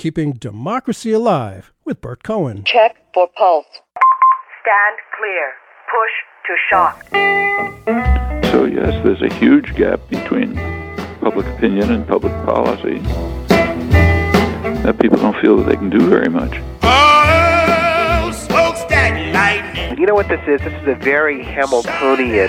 [0.00, 2.64] keeping democracy alive with Burt Cohen.
[2.64, 3.66] Check for pulse.
[4.62, 5.52] Stand clear.
[5.92, 6.14] Push
[6.46, 6.96] to shock.
[8.50, 10.54] So, yes, there's a huge gap between
[11.20, 12.98] public opinion and public policy
[14.84, 16.62] that people don't feel that they can do very much.
[16.82, 19.98] Oh, smokestack lightning.
[19.98, 20.62] You know what this is?
[20.62, 22.48] This is a very Hamiltonian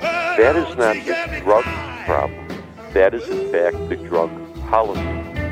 [0.00, 1.64] that is not the drug
[2.04, 2.62] problem.
[2.92, 4.30] That is, in fact, the drug
[4.68, 5.02] policy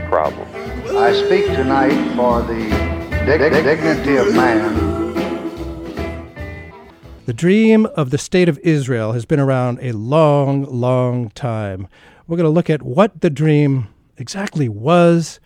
[0.08, 0.48] problem.
[0.96, 2.68] I speak tonight for the
[3.24, 4.92] dig- dignity of man
[7.24, 11.86] the dream of the state of Israel has been around a long, long time.
[12.26, 13.88] We're going to look at what the dream
[14.18, 15.38] exactly was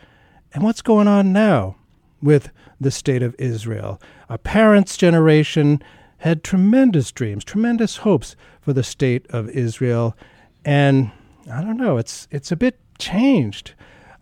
[0.55, 1.77] and what's going on now
[2.23, 4.01] with the state of Israel.
[4.31, 5.83] Our parents' generation
[6.19, 10.17] had tremendous dreams, tremendous hopes for the state of Israel,
[10.65, 11.13] and
[11.49, 13.75] I don't know, it's it's a bit changed.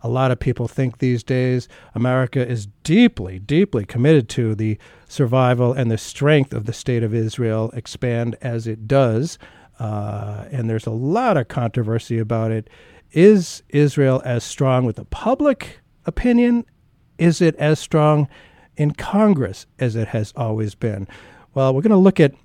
[0.03, 5.73] A lot of people think these days America is deeply, deeply committed to the survival
[5.73, 9.39] and the strength of the state of Israel expand as it does.
[9.79, 12.69] Uh, and there's a lot of controversy about it.
[13.13, 16.65] Is Israel as strong with the public opinion?
[17.17, 18.27] Is it as strong
[18.77, 21.07] in Congress as it has always been?
[21.55, 22.35] Well, we're going to look at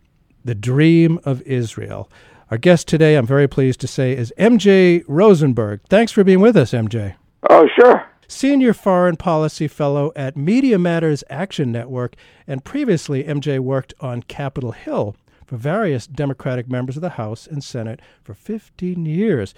[0.45, 2.11] the dream of Israel.
[2.51, 5.81] Our guest today, I'm very pleased to say, is MJ Rosenberg.
[5.89, 7.15] Thanks for being with us, MJ.
[7.49, 8.07] Oh, sure.
[8.27, 12.15] Senior Foreign Policy Fellow at Media Matters Action Network,
[12.47, 15.17] and previously MJ worked on Capitol Hill
[15.47, 19.53] for various Democratic members of the House and Senate for 15 years.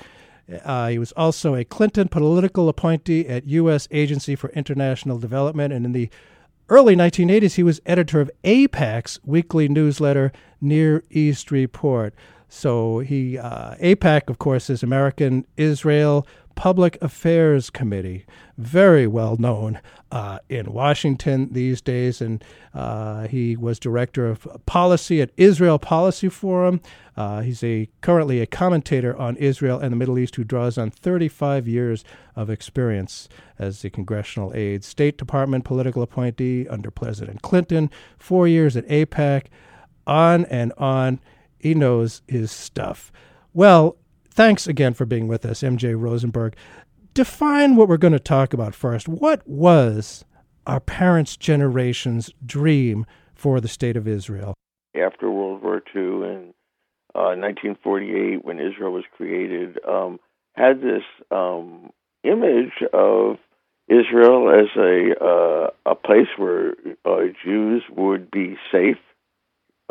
[0.64, 3.88] Uh, he was also a Clinton political appointee at U.S.
[3.90, 6.10] Agency for International Development, and in the
[6.68, 12.14] early 1980s, he was editor of AIPAC's weekly newsletter, Near East Report.
[12.48, 18.26] So he, uh, AIPAC, of course, is American Israel Public Affairs Committee,
[18.58, 19.80] very well known
[20.10, 22.20] uh, in Washington these days.
[22.20, 26.80] And uh, he was director of policy at Israel Policy Forum.
[27.16, 30.90] Uh, he's a currently a commentator on Israel and the Middle East who draws on
[30.90, 32.04] 35 years
[32.36, 38.76] of experience as a congressional aide, State Department political appointee under President Clinton, four years
[38.76, 39.46] at AIPAC,
[40.06, 41.20] on and on.
[41.58, 43.12] He knows his stuff.
[43.52, 43.96] Well,
[44.28, 46.56] thanks again for being with us, MJ Rosenberg.
[47.14, 49.08] Define what we're going to talk about first.
[49.08, 50.24] What was
[50.66, 53.04] our parents' generation's dream
[53.34, 54.54] for the state of Israel?
[54.94, 56.54] After World War II and
[57.14, 60.18] uh, 1948, when Israel was created, um,
[60.54, 61.90] had this um,
[62.24, 63.36] image of
[63.88, 66.74] Israel as a uh, a place where
[67.04, 68.96] uh, Jews would be safe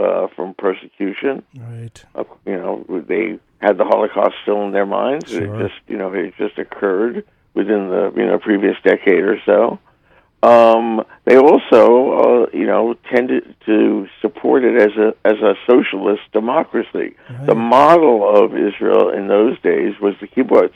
[0.01, 1.43] uh, from persecution.
[1.57, 2.03] Right.
[2.15, 5.29] Uh, you know, they had the Holocaust still in their minds.
[5.29, 5.43] Sure.
[5.43, 9.79] It just, you know, it just occurred within the you know previous decade or so.
[10.43, 16.23] Um, they also, uh, you know, tended to support it as a as a socialist
[16.31, 17.15] democracy.
[17.29, 17.45] Right.
[17.45, 20.73] The model of Israel in those days was the kibbutz,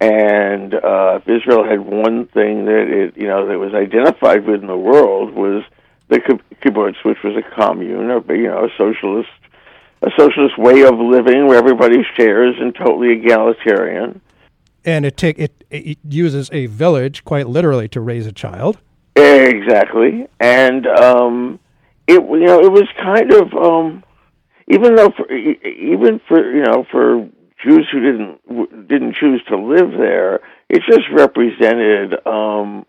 [0.00, 4.60] and uh, if Israel had one thing that it, you know, that was identified with
[4.60, 5.64] in the world was
[6.08, 6.20] the
[6.62, 9.28] kibbutz, which was a commune, or you know, a socialist,
[10.02, 14.20] a socialist way of living where everybody shares and totally egalitarian.
[14.84, 18.78] And it take it, it uses a village quite literally to raise a child.
[19.16, 21.58] Exactly, and um,
[22.06, 24.04] it you know it was kind of um,
[24.68, 27.28] even though for, even for you know for
[27.62, 32.86] Jews who didn't didn't choose to live there, it just represented um,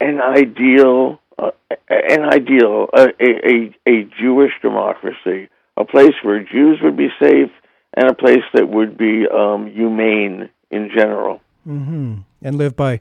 [0.00, 1.50] an ideal uh,
[1.88, 7.50] an ideal, a, a, a Jewish democracy, a place where Jews would be safe
[7.94, 11.40] and a place that would be um, humane in general.
[11.66, 12.18] Mm-hmm.
[12.42, 13.00] And live by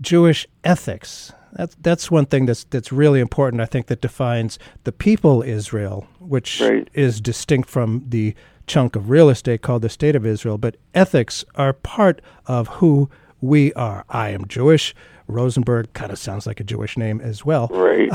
[0.00, 1.32] Jewish ethics.
[1.52, 3.60] That's that's one thing that's that's really important.
[3.60, 6.88] I think that defines the people Israel, which right.
[6.92, 8.34] is distinct from the
[8.66, 10.58] chunk of real estate called the state of Israel.
[10.58, 13.08] But ethics are part of who
[13.40, 14.04] we are.
[14.08, 14.94] I am Jewish.
[15.26, 17.68] Rosenberg kind of sounds like a Jewish name as well.
[17.68, 18.10] Right.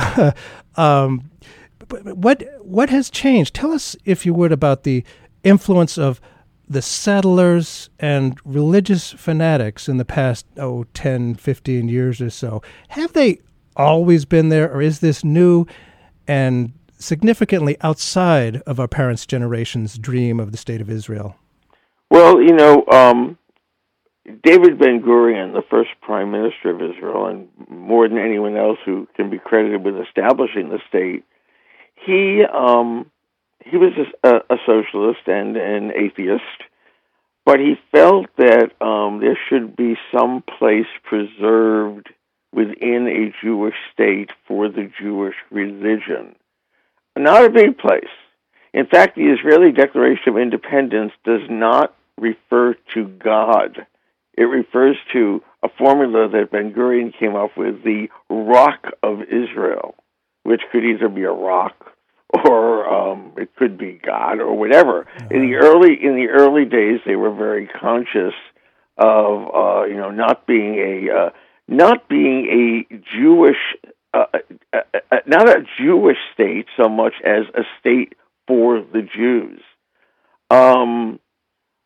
[0.75, 1.29] um,
[1.87, 3.55] but what what has changed?
[3.55, 5.03] Tell us, if you would, about the
[5.43, 6.21] influence of
[6.67, 13.13] the settlers and religious fanatics in the past oh 10 15 years or so have
[13.13, 13.39] they
[13.79, 15.65] always been there, or is this new
[16.27, 21.35] and significantly outside of our parents' generation's dream of the state of Israel?
[22.11, 23.37] Well, you know, um,
[24.43, 29.07] David Ben Gurion, the first prime minister of Israel, and more than anyone else who
[29.15, 31.23] can be credited with establishing the state,
[31.95, 33.09] he um,
[33.65, 33.93] he was
[34.23, 36.43] a, a socialist and an atheist,
[37.45, 42.09] but he felt that um, there should be some place preserved
[42.53, 46.35] within a Jewish state for the Jewish religion.
[47.17, 48.03] Not a big place.
[48.73, 53.85] In fact, the Israeli Declaration of Independence does not refer to God.
[54.39, 59.95] It refers to a formula that Ben Gurion came up with, the Rock of Israel,
[60.43, 61.75] which could either be a rock
[62.45, 65.07] or um, it could be God or whatever.
[65.29, 68.33] In the early in the early days, they were very conscious
[68.97, 71.29] of uh, you know not being a uh,
[71.67, 73.57] not being a Jewish
[74.13, 74.25] uh,
[74.71, 74.77] uh,
[75.11, 78.13] uh, not a Jewish state so much as a state
[78.47, 79.59] for the Jews.
[80.49, 81.19] Um,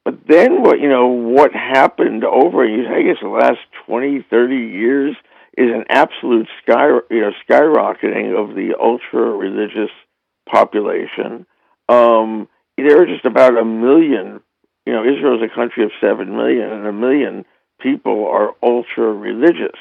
[0.05, 5.15] but then what you know what happened over I guess the last 20, 30 years
[5.57, 9.91] is an absolute sky you know skyrocketing of the ultra religious
[10.51, 11.45] population.
[11.89, 12.47] Um,
[12.77, 14.41] there are just about a million.
[14.85, 17.45] You know, Israel is a country of seven million, and a million
[17.79, 19.79] people are ultra religious.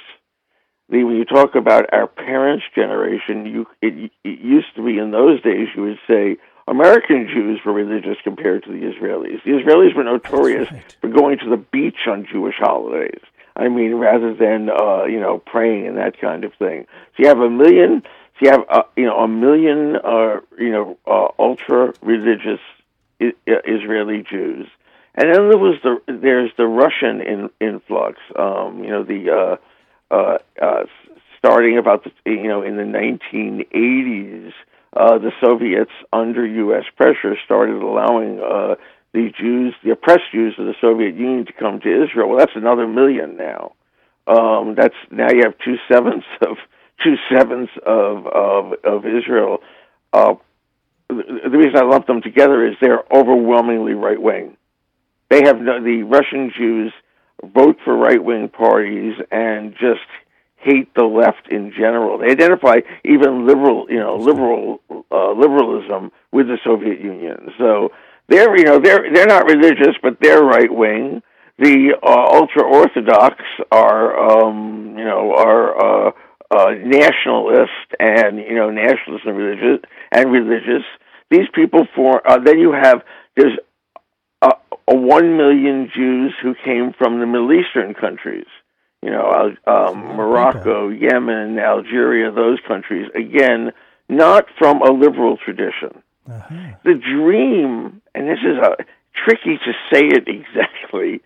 [0.89, 5.43] When you talk about our parents' generation, you it, it used to be in those
[5.43, 6.37] days you would say
[6.69, 9.43] American Jews were religious compared to the Israelis.
[9.45, 10.97] The Israelis were notorious right.
[11.01, 13.21] for going to the beach on Jewish holidays.
[13.55, 16.87] I mean, rather than uh, you know praying and that kind of thing.
[17.17, 18.03] So you have a million
[18.39, 22.61] so you have uh, you know a million uh, you know uh, ultra religious
[23.21, 24.67] I- uh, Israeli Jews,
[25.15, 28.19] and then there was the there's the Russian in, influx.
[28.37, 29.31] Um, you know the
[30.11, 30.85] uh, uh, uh,
[31.39, 34.53] starting about the you know in the 1980s,
[34.95, 36.85] uh, the Soviets under U.S.
[36.97, 38.75] pressure started allowing uh,
[39.13, 42.29] the Jews, the oppressed Jews of the Soviet Union, to come to Israel.
[42.29, 43.73] Well, that's another million now.
[44.27, 46.57] Um, that's now you have two sevenths of
[47.03, 49.59] two sevenths of of, of Israel.
[50.13, 50.35] Uh,
[51.09, 54.57] the reason I lump them together is they're overwhelmingly right wing.
[55.29, 56.93] They have no, the Russian Jews
[57.43, 60.01] vote for right wing parties and just
[60.63, 62.19] hate the left in general.
[62.19, 64.81] They identify even liberal, you know, liberal
[65.11, 67.53] uh, liberalism with the Soviet Union.
[67.59, 67.91] So
[68.29, 71.23] they're, you know, they're they're not religious, but they're right wing.
[71.59, 73.37] The uh, ultra orthodox
[73.71, 76.13] are, um, you know, are uh,
[76.51, 80.85] uh, nationalist and you know nationalist and religious and religious.
[81.31, 83.03] These people for uh, then you have
[83.37, 83.59] there's
[84.43, 84.51] a,
[84.89, 88.47] a one million Jews who came from the Middle Eastern countries.
[89.03, 93.11] You know, um, Morocco, Yemen, Algeria, those countries.
[93.15, 93.73] Again,
[94.09, 96.03] not from a liberal tradition.
[96.31, 96.55] Uh-huh.
[96.85, 98.77] The dream, and this is a
[99.25, 101.21] tricky to say it exactly,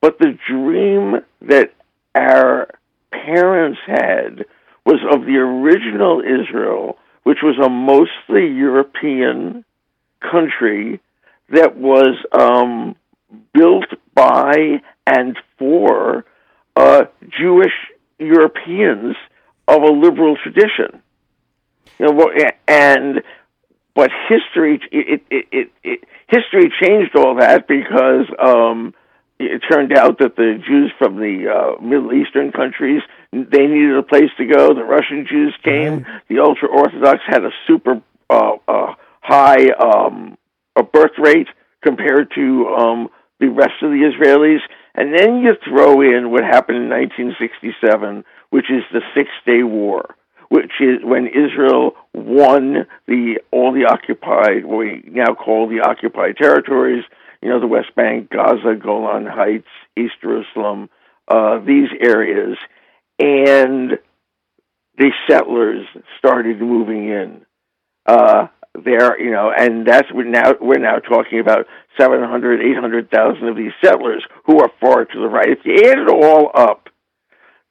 [0.00, 1.72] but the dream that
[2.14, 2.68] our
[3.10, 4.44] parents had
[4.84, 9.64] was of the original Israel, which was a mostly European
[10.20, 11.00] country
[11.50, 12.96] that was um,
[13.54, 16.24] built by and for
[16.76, 17.04] uh,
[17.38, 17.72] Jewish
[18.18, 19.16] Europeans
[19.68, 21.02] of a liberal tradition.
[21.98, 22.30] You know,
[22.66, 23.22] and
[23.94, 28.94] but history it, it, it, it history changed all that because um,
[29.38, 34.02] it turned out that the Jews from the uh, Middle Eastern countries they needed a
[34.02, 34.74] place to go.
[34.74, 36.06] The Russian Jews came.
[36.28, 40.36] The ultra Orthodox had a super uh, uh, high um,
[40.76, 41.48] a birth rate
[41.82, 43.08] compared to um,
[43.40, 44.60] the rest of the Israelis.
[44.94, 50.14] And then you throw in what happened in 1967, which is the Six Day War,
[50.48, 56.36] which is when Israel won the all the occupied, what we now call the occupied
[56.36, 57.04] territories
[57.42, 59.66] you know, the West Bank, Gaza, Golan Heights,
[59.98, 60.88] East Jerusalem,
[61.28, 62.56] uh, these areas,
[63.18, 63.98] and
[64.96, 65.84] the settlers
[66.18, 67.44] started moving in.
[68.06, 71.66] Uh, there, you know, and that's we're now we're now talking about
[71.98, 75.48] 700, 800,000 of these settlers who are far to the right.
[75.48, 76.88] If you add it all up,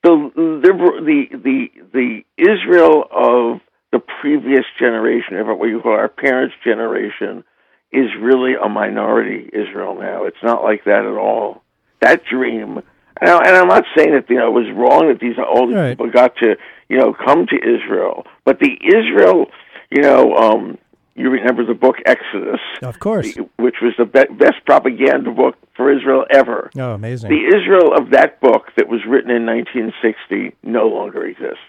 [0.03, 6.08] the liberal, the the the Israel of the previous generation, of what you call our
[6.08, 7.43] parents' generation,
[7.91, 10.25] is really a minority Israel now.
[10.25, 11.63] It's not like that at all.
[12.00, 12.81] That dream,
[13.20, 15.75] and, I, am not saying that you know it was wrong that these all these
[15.75, 15.89] right.
[15.91, 16.55] people got to
[16.89, 19.48] you know come to Israel, but the Israel,
[19.91, 20.77] you know, um,
[21.21, 25.91] you remember the book Exodus, of course, which was the be- best propaganda book for
[25.91, 26.71] Israel ever.
[26.77, 27.29] Oh, amazing!
[27.29, 31.63] The Israel of that book that was written in 1960 no longer exists.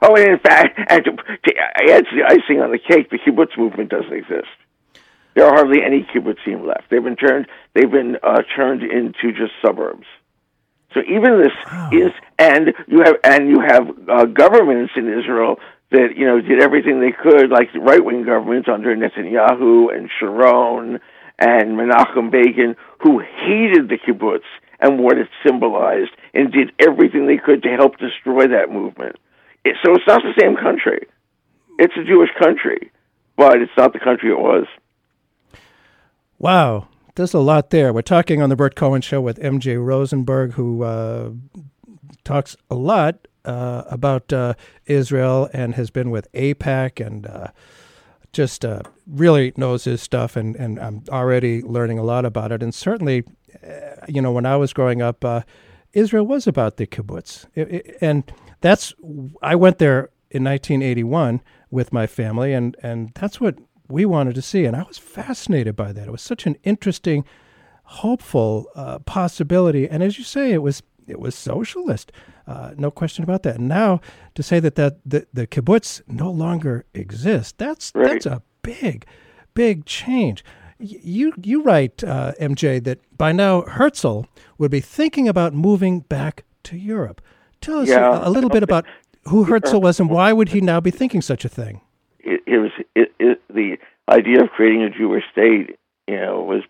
[0.00, 1.54] Oh, and in fact, and to, to
[1.90, 4.48] add to the icing on the cake, the kibbutz movement doesn't exist.
[5.34, 6.90] There are hardly any kibbutzim left.
[6.90, 7.46] They've been turned.
[7.74, 10.06] They've been uh, turned into just suburbs.
[10.94, 11.52] So even this
[11.92, 15.56] is, and you have, and you have uh, governments in Israel
[15.92, 21.00] that you know did everything they could, like right wing governments under Netanyahu and Sharon
[21.38, 24.48] and Menachem Begin, who hated the kibbutz
[24.80, 29.16] and what it symbolized, and did everything they could to help destroy that movement.
[29.64, 31.06] It, so it's not the same country.
[31.78, 32.90] It's a Jewish country,
[33.36, 34.66] but it's not the country it was.
[36.38, 37.92] Wow, there's a lot there.
[37.92, 39.76] We're talking on the Burt Cohen Show with M.J.
[39.76, 41.30] Rosenberg, who uh,
[42.24, 44.54] talks a lot uh, about uh,
[44.86, 47.48] Israel and has been with AIPAC and uh,
[48.32, 50.36] just uh, really knows his stuff.
[50.36, 52.62] And, and I'm already learning a lot about it.
[52.62, 53.24] And certainly,
[53.66, 55.24] uh, you know, when I was growing up,
[55.92, 57.46] Israel was about the kibbutz.
[57.54, 58.94] It, it, and that's,
[59.42, 63.58] I went there in 1981 with my family, and, and that's what
[63.88, 64.64] we wanted to see.
[64.64, 66.08] And I was fascinated by that.
[66.08, 67.24] It was such an interesting,
[67.84, 69.88] hopeful uh, possibility.
[69.88, 72.12] And as you say, it was it was socialist,
[72.52, 73.56] uh, no question about that.
[73.56, 74.00] And now
[74.34, 78.08] to say that that the, the kibbutz no longer exists, that's right.
[78.08, 79.06] that's a big,
[79.54, 80.44] big change.
[80.78, 84.22] You you write, uh, MJ, that by now Herzl
[84.58, 87.20] would be thinking about moving back to Europe.
[87.60, 88.24] Tell us yeah.
[88.24, 88.84] a, a little bit about
[89.28, 91.80] who Herzl was and why would he now be thinking such a thing?
[92.22, 93.76] it, it was it, it, the
[94.08, 95.78] idea of creating a Jewish state.
[96.08, 96.62] You know, was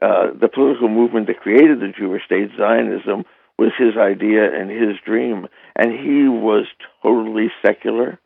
[0.00, 3.24] uh, the political movement that created the Jewish state, Zionism,
[3.58, 5.46] was his idea and his dream.
[5.76, 6.66] And he was
[7.02, 8.18] totally secular.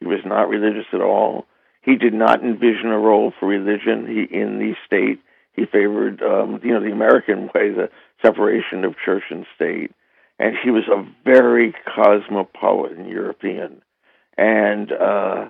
[0.00, 1.46] He was not religious at all.
[1.82, 5.20] He did not envision a role for religion he, in the state.
[5.52, 7.90] He favored, um, you know, the American way, the
[8.24, 9.92] separation of church and state.
[10.38, 13.82] And he was a very cosmopolitan European.
[14.36, 15.48] And uh,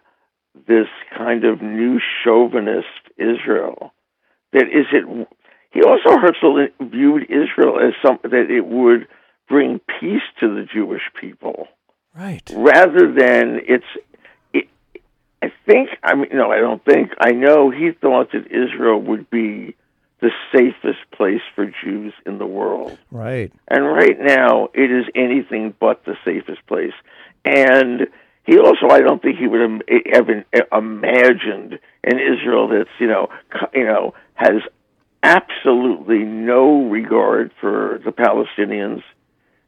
[0.66, 2.86] this kind of new chauvinist
[3.16, 3.92] Israel.
[4.52, 5.28] That is it.
[5.72, 9.08] He also Herzl viewed Israel as something that it would
[9.48, 11.68] bring peace to the Jewish people,
[12.14, 12.48] right?
[12.54, 13.84] Rather than it's.
[14.52, 14.68] It,
[15.42, 17.70] I think I mean no, I don't think I know.
[17.70, 19.76] He thought that Israel would be
[20.20, 22.96] the safest place for Jews in the world.
[23.10, 23.52] Right.
[23.68, 26.94] And right now, it is anything but the safest place.
[27.44, 28.06] And
[28.46, 30.28] he also, I don't think he would have
[30.72, 33.28] imagined an Israel that's you know,
[33.74, 34.62] you know, has
[35.22, 39.02] absolutely no regard for the Palestinians,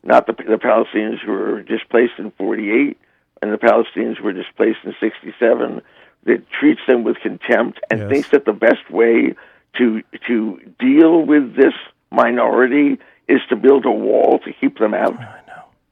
[0.03, 2.99] not the the Palestinians who were displaced in '48
[3.43, 5.83] and the Palestinians who were displaced in '67.
[6.25, 8.11] That treats them with contempt and yes.
[8.11, 9.37] thinks that the best way
[9.79, 11.75] to to deal with this
[12.11, 12.99] minority
[13.29, 15.21] is to build a wall to keep them out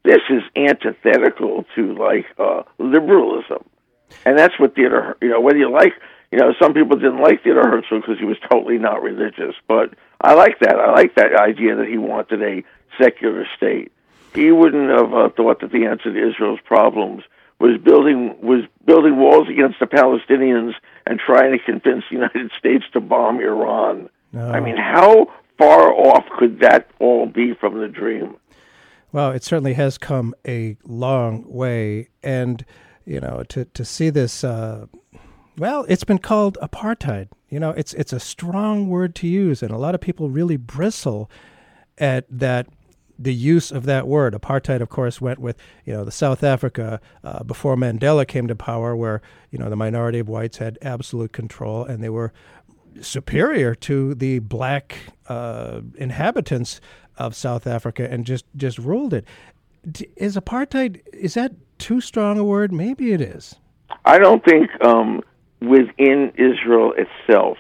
[0.05, 3.65] this is antithetical to like uh, liberalism,
[4.25, 5.17] and that's what Theodore.
[5.21, 5.95] You know, whether you like,
[6.31, 9.95] you know, some people didn't like Theodore Herzl because he was totally not religious, but
[10.21, 10.77] I like that.
[10.77, 12.63] I like that idea that he wanted a
[13.03, 13.93] secular state.
[14.35, 17.23] He wouldn't have uh, thought that the answer to Israel's problems
[17.61, 20.75] was building was building walls against the Palestinians
[21.07, 24.09] and trying to convince the United States to bomb Iran.
[24.33, 24.51] No.
[24.51, 28.37] I mean, how far off could that all be from the dream?
[29.13, 32.65] Well, it certainly has come a long way, and
[33.05, 34.43] you know, to to see this.
[34.43, 34.87] Uh,
[35.57, 37.29] well, it's been called apartheid.
[37.49, 40.57] You know, it's it's a strong word to use, and a lot of people really
[40.57, 41.31] bristle
[41.97, 42.67] at that
[43.19, 44.35] the use of that word.
[44.35, 48.55] Apartheid, of course, went with you know the South Africa uh, before Mandela came to
[48.55, 52.33] power, where you know the minority of whites had absolute control, and they were
[53.01, 54.97] superior to the black
[55.29, 56.81] uh, inhabitants
[57.17, 59.25] of South Africa and just just ruled it.
[60.17, 62.73] Is apartheid is that too strong a word?
[62.73, 63.57] Maybe it is.
[64.05, 65.23] I don't think um,
[65.61, 67.59] within Israel itself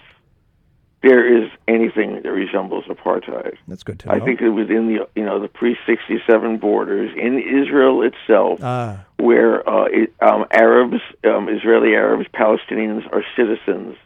[1.04, 3.56] there is anything that resembles apartheid.
[3.68, 4.14] That's good to know.
[4.14, 8.60] I think that within the you know the pre sixty seven borders in Israel itself,
[8.62, 9.04] ah.
[9.18, 13.96] where uh, it, um, Arabs, um, Israeli Arabs, Palestinians are citizens,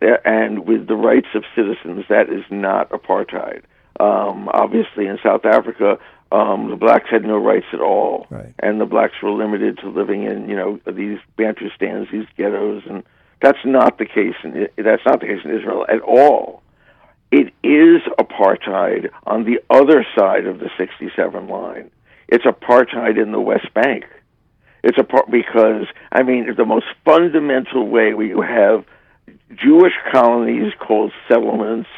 [0.00, 3.62] and with the rights of citizens, that is not apartheid.
[3.98, 5.98] Um, obviously, in South Africa,
[6.30, 8.54] um, the blacks had no rights at all, right.
[8.58, 13.02] and the blacks were limited to living in you know these bantustans, these ghettos, and
[13.40, 14.34] that's not the case.
[14.44, 16.62] In, that's not the case in Israel at all.
[17.30, 21.90] It is apartheid on the other side of the 67 line.
[22.28, 24.04] It's apartheid in the West Bank.
[24.82, 28.84] It's a part because I mean the most fundamental way where you have
[29.54, 31.88] Jewish colonies called settlements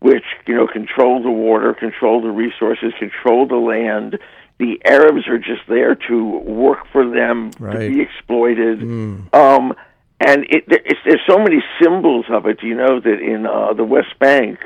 [0.00, 4.18] which you know control the water, control the resources, control the land.
[4.58, 7.72] the Arabs are just there to work for them, Right.
[7.72, 8.80] to be exploited.
[8.80, 9.34] Mm.
[9.34, 9.74] Um,
[10.26, 12.62] and it, there- it's, there's so many symbols of it.
[12.62, 14.58] You know that in uh, the West Bank,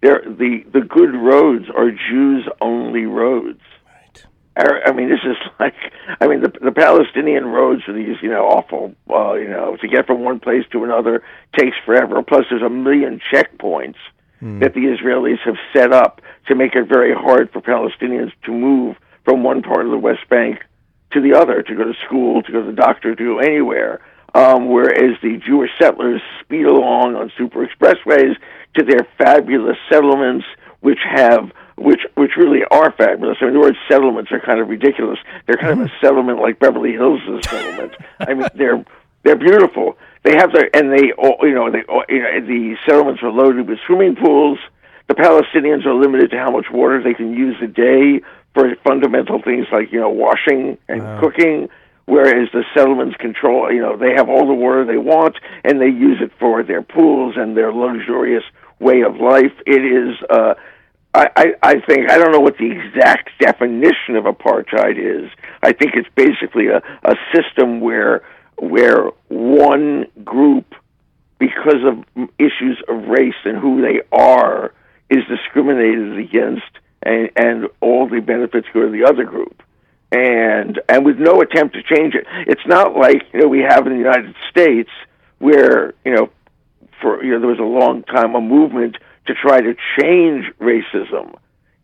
[0.00, 3.60] there the the good roads are Jews only roads.
[4.56, 5.74] I I mean, this is like,
[6.20, 9.88] I mean, the the Palestinian roads are these, you know, awful, uh, you know, to
[9.88, 11.22] get from one place to another
[11.58, 12.22] takes forever.
[12.22, 13.96] Plus, there's a million checkpoints
[14.60, 18.96] that the Israelis have set up to make it very hard for Palestinians to move
[19.24, 20.64] from one part of the West Bank
[21.12, 24.00] to the other, to go to school, to go to the doctor, to go anywhere.
[24.34, 28.36] Um, whereas the Jewish settlers speed along on super expressways
[28.76, 30.46] to their fabulous settlements,
[30.80, 33.38] which have which which really are fabulous.
[33.40, 35.18] I mean, the word settlements are kind of ridiculous.
[35.46, 37.92] They're kind of a settlement like Beverly Hills' is a settlement.
[38.20, 38.84] I mean, they're
[39.22, 39.98] they're beautiful.
[40.22, 43.30] They have their and they all you know they all, you know the settlements are
[43.30, 44.58] loaded with swimming pools.
[45.08, 48.20] The Palestinians are limited to how much water they can use a day
[48.54, 51.68] for fundamental things like you know washing and cooking.
[52.06, 55.86] Whereas the settlements control, you know, they have all the water they want and they
[55.86, 58.42] use it for their pools and their luxurious
[58.80, 59.52] way of life.
[59.66, 60.54] It is, uh,
[61.14, 65.30] I, I, I think, I don't know what the exact definition of apartheid is.
[65.62, 68.22] I think it's basically a, a system where,
[68.58, 70.74] where one group,
[71.38, 74.72] because of issues of race and who they are,
[75.08, 76.62] is discriminated against
[77.02, 79.62] and, and all the benefits go to the other group
[80.12, 82.26] and and with no attempt to change it.
[82.46, 84.90] It's not like you know we have in the United States
[85.38, 86.30] where you know
[87.00, 91.34] for you know there was a long time a movement to try to change racism.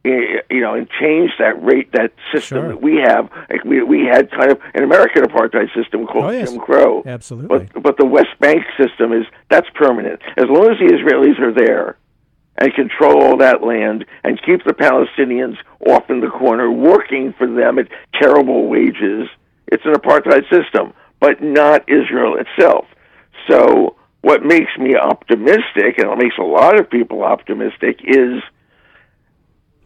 [0.05, 2.69] eh, You know, and change that rate, that system Sure.
[2.69, 3.31] that we have.
[3.51, 6.51] Like we we had kind of an American apartheid system called Oh, yes.
[6.53, 7.03] Jim Crow.
[7.07, 7.69] Absolutely.
[7.75, 10.21] But but the West Bank system is that's permanent.
[10.37, 11.97] As long as the Israelis are there
[12.59, 17.47] and control all that land and keep the Palestinians off in the corner working for
[17.47, 17.89] them at
[18.21, 19.29] terrible wages,
[19.69, 22.87] it's an apartheid system, but not Israel itself.
[23.49, 28.43] So what makes me optimistic and what makes a lot of people optimistic is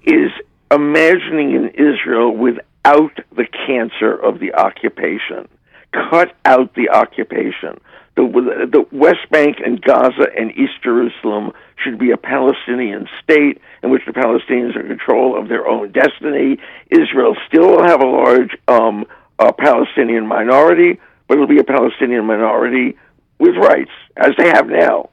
[0.04, 0.30] is
[0.70, 5.46] imagining an Israel without the cancer of the occupation.
[5.92, 7.78] Cut out the occupation.
[8.14, 13.90] The, the West Bank and Gaza and East Jerusalem should be a Palestinian state in
[13.90, 16.58] which the Palestinians are in control of their own destiny.
[16.90, 19.06] Israel still will have a large um,
[19.38, 22.96] Palestinian minority, but it'll be a Palestinian minority
[23.38, 25.10] with rights, as they have now.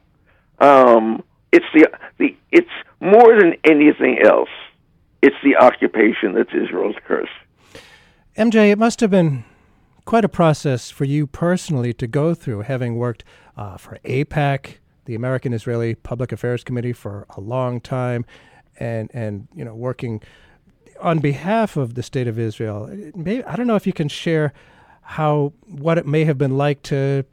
[0.59, 4.49] Um, it's the the it's more than anything else.
[5.21, 7.29] It's the occupation that's Israel's curse.
[8.38, 9.43] MJ, it must have been
[10.10, 13.24] quite a process for you personally to go through, having worked
[13.56, 18.26] uh, for AIPAC, the American Israeli Public Affairs Committee, for a long time,
[18.80, 20.19] and and you know working
[21.00, 22.89] on behalf of the state of Israel.
[23.13, 24.52] Maybe, I don't know if you can share
[25.02, 27.24] how what it may have been like to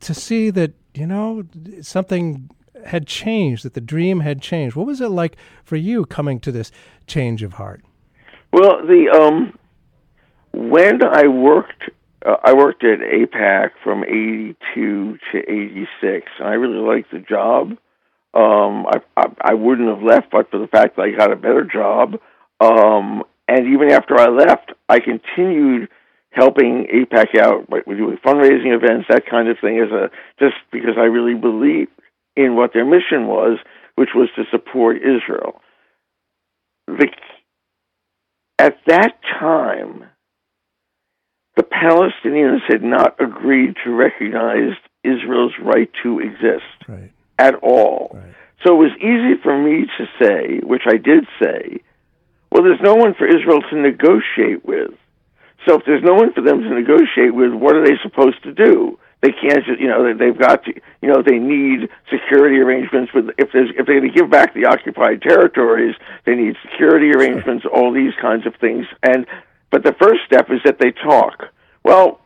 [0.00, 1.44] to see that you know
[1.82, 2.48] something
[2.86, 4.76] had changed, that the dream had changed.
[4.76, 6.72] What was it like for you coming to this
[7.06, 7.84] change of heart?
[8.50, 9.58] Well, the um,
[10.54, 11.90] when I worked,
[12.24, 16.26] uh, I worked at AIPAC from '82 to '86.
[16.38, 17.72] and I really liked the job.
[18.34, 21.36] Um, I, I I wouldn't have left but for the fact that I got a
[21.36, 22.20] better job.
[22.60, 25.88] Um, and even after I left, I continued
[26.30, 30.96] helping AIPAC out by doing fundraising events, that kind of thing, as a just because
[30.98, 31.90] I really believed
[32.36, 33.58] in what their mission was,
[33.94, 35.60] which was to support Israel.
[36.86, 37.08] The
[38.58, 40.04] at that time,
[41.58, 47.10] the Palestinians had not agreed to recognize Israel's right to exist Right.
[47.38, 48.12] at all.
[48.14, 48.32] Right.
[48.64, 51.80] So it was easy for me to say, which I did say,
[52.52, 54.92] well, there's no one for Israel to negotiate with.
[55.66, 58.52] So if there's no one for them to negotiate with, what are they supposed to
[58.52, 58.96] do?
[59.20, 63.12] They can't just, you know, they- they've got to, you know, they need security arrangements
[63.12, 67.10] with, if there's, if they're going to give back the occupied territories, they need security
[67.10, 68.86] arrangements, all these kinds of things.
[69.02, 69.26] And,
[69.70, 71.46] but the first step is that they talk.
[71.84, 72.20] Well,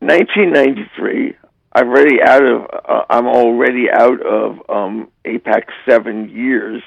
[0.00, 1.34] 1993,
[1.72, 6.82] I'm already out of, uh, I'm already out of, um, AIPAC seven years.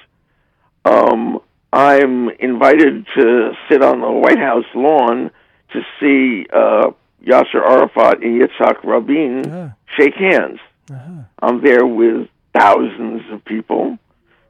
[0.86, 1.40] Um,
[1.74, 5.32] I'm invited to sit on the White House lawn
[5.74, 6.92] to see uh,
[7.26, 9.74] Yasser Arafat and Yitzhak Rabin Ah.
[9.98, 10.60] shake hands.
[10.92, 11.24] Uh-huh.
[11.42, 13.98] I'm there with thousands of people,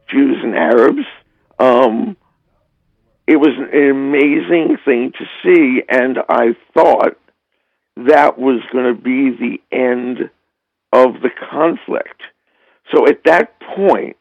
[0.08, 1.06] Jews and Arabs.
[1.60, 2.16] Um,
[3.32, 7.18] it was an amazing thing to see, and I thought
[7.96, 10.30] that was going to be the end
[10.92, 12.22] of the conflict.
[12.94, 14.18] So at that point,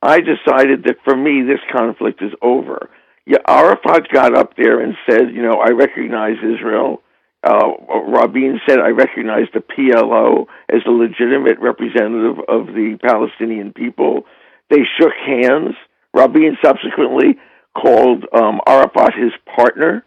[0.00, 2.88] I decided that for me, this conflict is over.
[3.26, 7.02] yeah, Arafat got up there and said, you know, I recognize Israel.
[7.42, 7.66] Uh,
[8.06, 14.22] Rabin said, I recognize the PLO as a legitimate representative of the Palestinian people.
[14.70, 15.74] They shook hands.
[16.14, 17.38] Rabin subsequently
[17.74, 20.04] called um, Arafat his partner.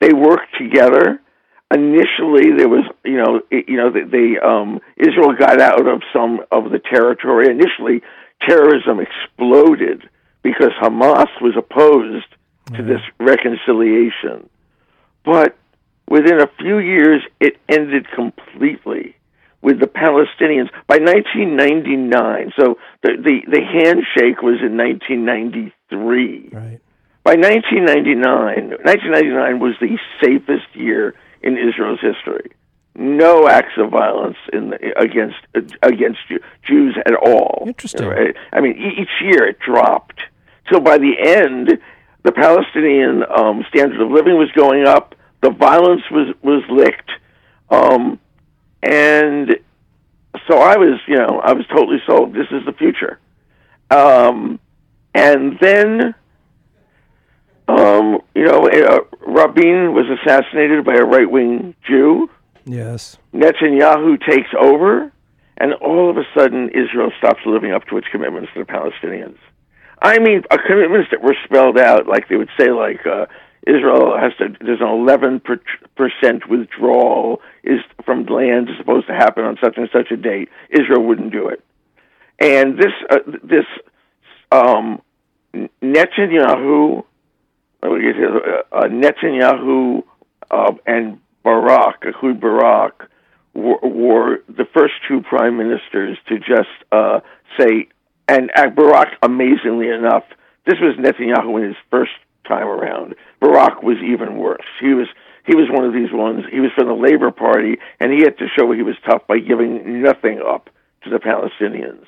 [0.00, 1.20] They worked together.
[1.74, 6.02] Initially, there was, you know, it, you know, they, they um, Israel got out of
[6.12, 7.48] some of the territory.
[7.50, 8.02] Initially,
[8.46, 10.08] terrorism exploded
[10.42, 12.26] because Hamas was opposed
[12.74, 14.48] to this reconciliation.
[15.24, 15.56] But
[16.08, 19.16] within a few years, it ended completely
[19.62, 22.52] with the Palestinians by 1999.
[22.58, 26.50] So the the, the handshake was in 1993.
[26.52, 26.80] Right.
[27.26, 28.22] By 1999,
[28.84, 31.12] 1999 was the safest year
[31.42, 32.52] in Israel's history.
[32.94, 35.34] No acts of violence in the, against
[35.82, 36.20] against
[36.62, 37.64] Jews at all.
[37.66, 38.06] Interesting.
[38.06, 38.36] Right?
[38.52, 40.20] I mean, each year it dropped.
[40.72, 41.80] So by the end,
[42.22, 45.16] the Palestinian um, standard of living was going up.
[45.42, 47.10] The violence was was licked,
[47.70, 48.20] um,
[48.84, 49.58] and
[50.46, 52.34] so I was, you know, I was totally sold.
[52.34, 53.18] This is the future.
[53.90, 54.60] Um,
[55.12, 56.14] and then,
[57.68, 62.30] um, you know, uh, Rabin was assassinated by a right wing Jew.
[62.64, 63.18] Yes.
[63.34, 65.12] Netanyahu takes over,
[65.58, 69.38] and all of a sudden, Israel stops living up to its commitments to the Palestinians.
[70.00, 73.26] I mean, uh, commitments that were spelled out, like they would say, like uh,
[73.66, 74.54] Israel has to.
[74.60, 75.42] There's an 11
[75.96, 80.50] percent withdrawal is from land is supposed to happen on such and such a date.
[80.70, 81.64] Israel wouldn't do it,
[82.38, 83.64] and this uh, this
[84.52, 85.00] um,
[85.82, 87.04] Netanyahu,
[88.88, 90.02] Netanyahu
[90.50, 93.08] uh, and Barak, Ehud Barak,
[93.54, 97.20] were, were the first two prime ministers to just uh,
[97.58, 97.88] say
[98.28, 100.24] and Barak, amazingly enough,
[100.66, 102.12] this was Netanyahu in his first
[102.46, 103.14] time around.
[103.40, 104.66] Barak was even worse.
[104.80, 105.06] He was
[105.46, 106.44] he was one of these ones.
[106.50, 109.38] He was from the Labor Party, and he had to show he was tough by
[109.38, 110.70] giving nothing up
[111.04, 112.04] to the Palestinians.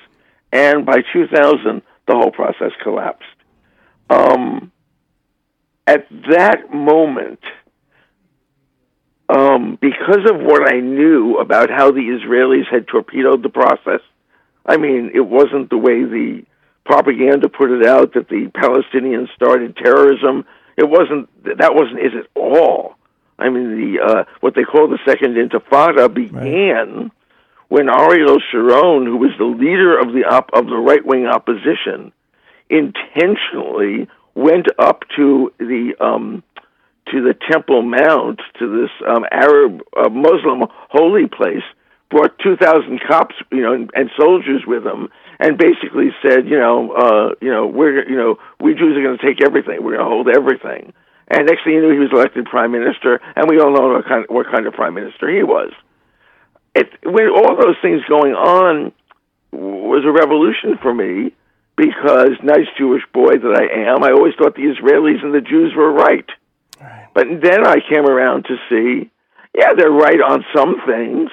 [0.51, 3.23] And by 2000, the whole process collapsed.
[4.09, 4.73] Um,
[5.89, 7.39] at that moment,
[9.27, 14.01] um, because of what I knew about how the Israelis had torpedoed the process,
[14.63, 16.43] I mean, it wasn't the way the
[16.85, 20.45] propaganda put it out that the Palestinians started terrorism.
[20.77, 22.95] It wasn't that wasn't it at all.
[23.39, 27.11] I mean, the uh, what they call the Second Intifada began right.
[27.67, 32.11] when Ariel Sharon, who was the leader of the op- of the right wing opposition,
[32.69, 36.43] intentionally went up to the um,
[37.11, 41.63] to the Temple Mount to this um, Arab uh, Muslim holy place
[42.09, 46.91] brought 2,000 cops, you know, and, and soldiers with them, and basically said, you know,
[46.91, 49.83] uh, you know, we're, you know, we Jews are going to take everything.
[49.83, 50.93] We're going to hold everything.
[51.27, 54.05] And next thing you knew, he was elected prime minister, and we all know what
[54.05, 55.71] kind of, what kind of prime minister he was.
[56.73, 58.91] It, with all those things going on,
[59.51, 61.33] was a revolution for me
[61.79, 65.73] because, nice Jewish boy that I am, I always thought the Israelis and the Jews
[65.75, 66.27] were right.
[66.81, 67.07] right.
[67.13, 69.09] But then I came around to see,
[69.55, 71.29] yeah, they're right on some things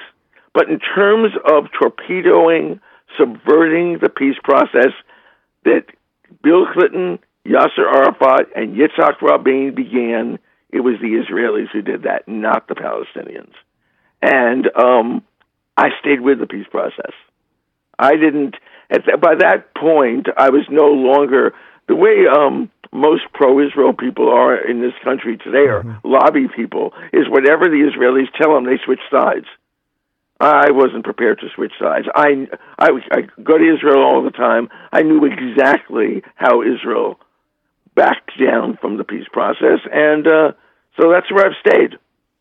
[0.57, 2.79] but in terms of torpedoing,
[3.15, 4.91] subverting the peace process
[5.65, 5.83] that
[6.41, 10.39] Bill Clinton, Yasser Arafat, and Yitzhak Rabin began,
[10.71, 13.53] it was the Israelis who did that, not the Palestinians.
[14.19, 15.21] And um,
[15.77, 17.13] I stayed with the peace process.
[17.99, 18.55] I didn't.
[18.89, 21.53] At by that point, I was no longer
[21.87, 26.07] the way um, most pro-Israel people are in this country today, or mm-hmm.
[26.07, 29.45] lobby people, is whatever the Israelis tell them, they switch sides.
[30.39, 32.05] I wasn't prepared to switch sides.
[32.13, 32.47] I,
[32.77, 34.69] I, I go to Israel all the time.
[34.91, 37.19] I knew exactly how Israel
[37.95, 40.51] backed down from the peace process, and uh,
[40.99, 41.97] so that's where I've stayed.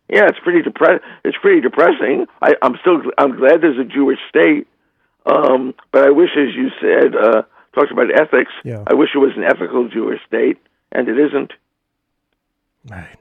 [0.09, 2.27] Yeah, it's pretty depre- It's pretty depressing.
[2.41, 3.01] I, I'm still.
[3.19, 4.69] I'm glad there's a Jewish state,
[5.27, 7.43] um, but I wish, as you said, uh,
[7.75, 8.53] talked about ethics.
[8.65, 8.85] Yeah.
[8.87, 10.59] I wish it was an ethical Jewish state,
[10.93, 11.53] and it isn't.
[12.89, 13.17] Right.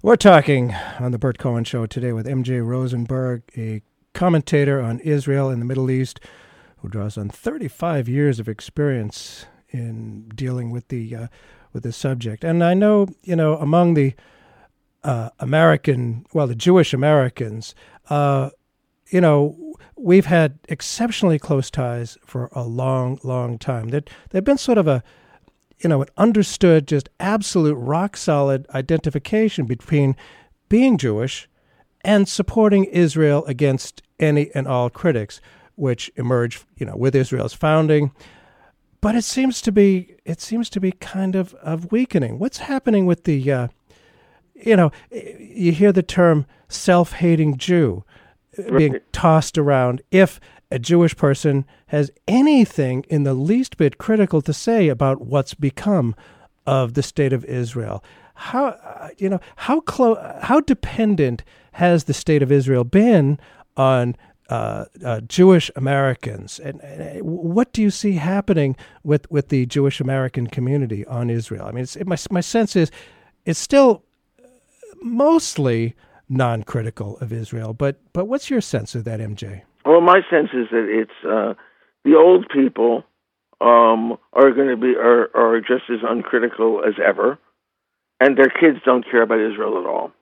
[0.00, 2.60] We're talking on the Burt Cohen Show today with M.J.
[2.60, 3.82] Rosenberg, a
[4.14, 6.20] commentator on Israel and the Middle East,
[6.78, 11.26] who draws on 35 years of experience in dealing with the uh,
[11.72, 12.44] with the subject.
[12.44, 14.14] And I know, you know, among the
[15.02, 17.74] uh, American, well, the Jewish Americans,
[18.08, 18.50] uh,
[19.10, 23.88] you know, we've had exceptionally close ties for a long, long time.
[23.88, 25.02] There, there've been sort of a
[25.80, 30.16] you know, an understood, just absolute rock solid identification between
[30.68, 31.48] being Jewish
[32.02, 35.40] and supporting Israel against any and all critics,
[35.76, 38.10] which emerged, you know, with Israel's founding.
[39.00, 42.38] but it seems to be it seems to be kind of of weakening.
[42.38, 43.68] What's happening with the uh,
[44.54, 48.04] you know you hear the term self-hating Jew
[48.76, 50.40] being tossed around if
[50.70, 56.14] a Jewish person has anything in the least bit critical to say about what's become
[56.66, 58.04] of the state of Israel.
[58.34, 61.42] How uh, you know how close how dependent
[61.72, 63.40] has the state of Israel been
[63.76, 64.16] on
[64.48, 70.00] uh, uh, Jewish Americans, and, and what do you see happening with, with the Jewish
[70.00, 71.66] American community on Israel?
[71.66, 72.90] I mean, it's, my my sense is
[73.44, 74.04] it's still
[75.02, 75.94] mostly
[76.28, 79.62] non-critical of Israel, but but what's your sense of that, MJ?
[79.84, 81.54] Well, my sense is that it's uh,
[82.04, 83.04] the old people
[83.60, 87.38] um, are going to be are, are just as uncritical as ever,
[88.20, 90.12] and their kids don't care about Israel at all.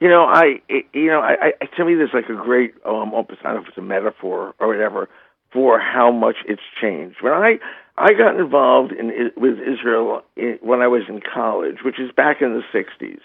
[0.00, 3.12] You know, I it, you know, I, I to me there's like a great um,
[3.14, 5.08] I don't know if it's a metaphor or whatever
[5.52, 7.16] for how much it's changed.
[7.20, 7.58] When I
[7.96, 12.42] I got involved in with Israel in, when I was in college, which is back
[12.42, 13.20] in the '60s,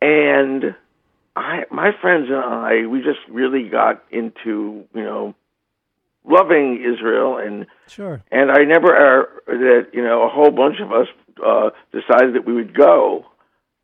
[0.00, 0.74] and
[1.36, 5.34] I my friends and I we just really got into you know
[6.24, 8.22] loving Israel and Sure.
[8.30, 11.06] and I never uh, that you know a whole bunch of us
[11.44, 13.26] uh, decided that we would go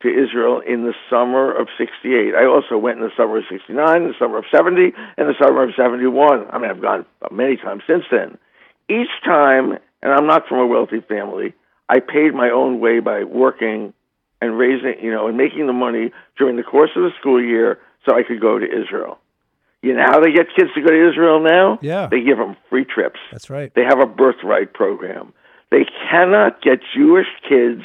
[0.02, 2.34] to Israel in the summer of '68.
[2.34, 5.62] I also went in the summer of '69, the summer of '70, and the summer
[5.62, 6.46] of '71.
[6.50, 8.36] I mean, I've gone many times since then.
[8.88, 11.54] Each time, and I'm not from a wealthy family,
[11.88, 13.94] I paid my own way by working
[14.40, 17.78] and raising, you know, and making the money during the course of the school year
[18.04, 19.18] so I could go to Israel.
[19.82, 21.78] You know how they get kids to go to Israel now?
[21.82, 22.08] Yeah.
[22.10, 23.20] They give them free trips.
[23.30, 23.72] That's right.
[23.74, 25.32] They have a birthright program.
[25.70, 27.82] They cannot get Jewish kids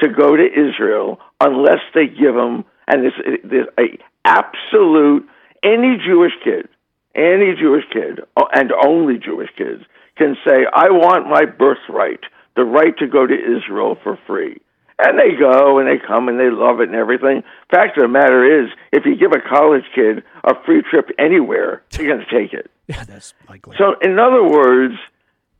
[0.00, 3.12] to go to Israel unless they give them, and this,
[3.44, 5.28] this a absolute
[5.62, 6.68] any Jewish kid,
[7.14, 8.20] any Jewish kid,
[8.54, 9.82] and only Jewish kids
[10.16, 12.20] can say, "I want my birthright,
[12.56, 14.60] the right to go to Israel for free."
[15.02, 17.42] And they go and they come and they love it and everything.
[17.70, 21.82] Fact of the matter is, if you give a college kid a free trip anywhere,
[21.90, 22.70] they're going to take it.
[22.86, 23.76] Yeah, that's likely.
[23.78, 24.94] So, in other words,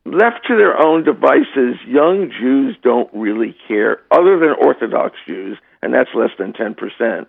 [0.05, 5.93] left to their own devices, young Jews don't really care, other than Orthodox Jews, and
[5.93, 7.27] that's less than ten percent,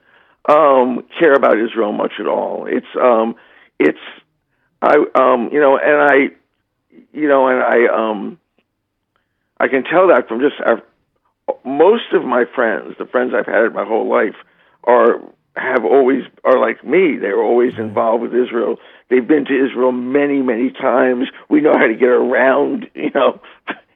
[0.49, 2.67] um, care about Israel much at all.
[2.67, 3.37] It's um,
[3.79, 3.99] it's
[4.81, 6.17] I um, you know, and I,
[7.13, 8.39] you know, and I um,
[9.61, 10.83] I can tell that from just our,
[11.65, 14.37] most of my friends, the friends I've had my whole life,
[14.85, 15.21] are
[15.55, 17.19] have always are like me.
[17.21, 18.77] They're always involved with Israel.
[19.11, 21.29] They've been to Israel many, many times.
[21.51, 23.41] We know how to get around, you know,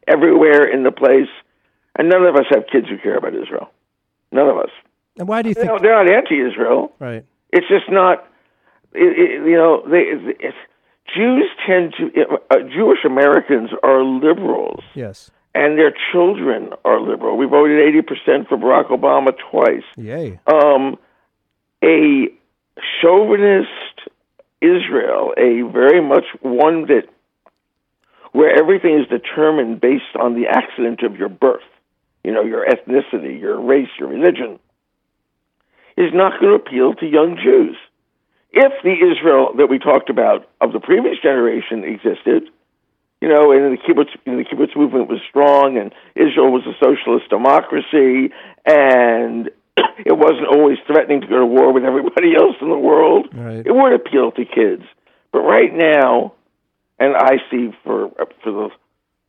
[0.06, 1.28] everywhere in the place.
[1.98, 3.70] And none of us have kids who care about Israel.
[4.30, 4.70] None of us.
[5.18, 5.68] And why do you think?
[5.68, 6.92] don't- they're not anti-Israel.
[6.98, 7.24] Right.
[7.52, 8.26] It's just not.
[8.92, 10.12] It, it, you know, they
[11.14, 12.38] Jews tend to.
[12.50, 15.30] Uh, Jewish Americans are liberals Yes.
[15.56, 17.36] And their children are liberal.
[17.38, 19.84] We voted 80% for Barack Obama twice.
[19.96, 20.38] Yay.
[20.46, 20.98] Um,
[21.82, 22.28] a
[23.00, 23.70] chauvinist
[24.60, 27.04] Israel, a very much one that
[28.32, 31.62] where everything is determined based on the accident of your birth,
[32.22, 34.58] you know, your ethnicity, your race, your religion,
[35.96, 37.76] is not going to appeal to young Jews.
[38.52, 42.50] If the Israel that we talked about of the previous generation existed,
[43.20, 46.74] you know, and the kibbutz, and the kibbutz movement was strong, and Israel was a
[46.82, 48.32] socialist democracy,
[48.64, 49.50] and
[50.04, 53.28] it wasn't always threatening to go to war with everybody else in the world.
[53.32, 53.66] Right.
[53.66, 54.82] It would appeal to kids,
[55.32, 56.34] but right now,
[56.98, 58.10] and I see for
[58.42, 58.68] for the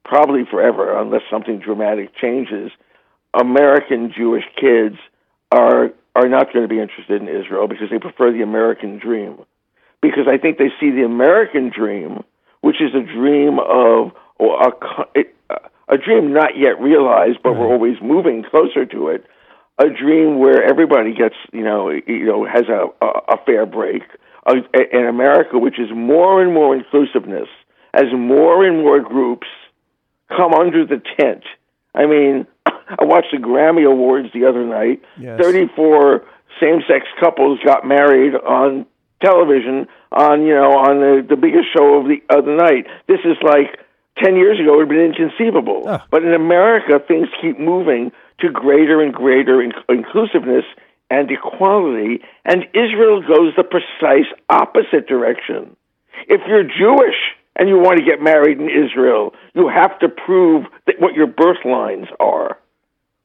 [0.03, 2.71] probably forever, unless something dramatic changes,
[3.33, 4.95] American Jewish kids
[5.51, 9.37] are are not going to be interested in Israel because they prefer the American dream.
[10.01, 12.23] Because I think they see the American dream,
[12.67, 15.23] which is a dream of or a
[15.87, 19.25] a dream not yet realized, but we're always moving closer to it.
[19.79, 24.03] A dream where everybody gets, you know, you know, has a a, a fair break.
[24.45, 27.47] An America which is more and more inclusiveness,
[27.93, 29.47] as more and more groups
[30.27, 31.43] come under the tent.
[31.95, 35.01] I mean, I watched the Grammy Awards the other night.
[35.17, 35.39] Yes.
[35.41, 36.25] 34
[36.59, 38.85] same-sex couples got married on
[39.21, 42.87] television on, you know, on the, the biggest show of the of the night.
[43.07, 43.79] This is like
[44.23, 45.83] 10 years ago it would have been inconceivable.
[46.11, 50.65] But in America, things keep moving to greater and greater in- inclusiveness
[51.09, 55.75] and equality, and Israel goes the precise opposite direction.
[56.27, 57.15] If you're Jewish
[57.55, 61.27] and you want to get married in Israel, you have to prove that what your
[61.27, 62.57] birth lines are.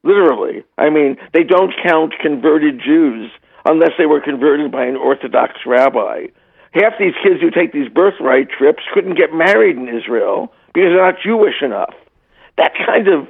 [0.03, 0.63] Literally.
[0.77, 3.31] I mean, they don't count converted Jews
[3.65, 6.27] unless they were converted by an Orthodox rabbi.
[6.71, 11.05] Half these kids who take these birthright trips couldn't get married in Israel because they're
[11.05, 11.93] not Jewish enough.
[12.57, 13.27] that kind of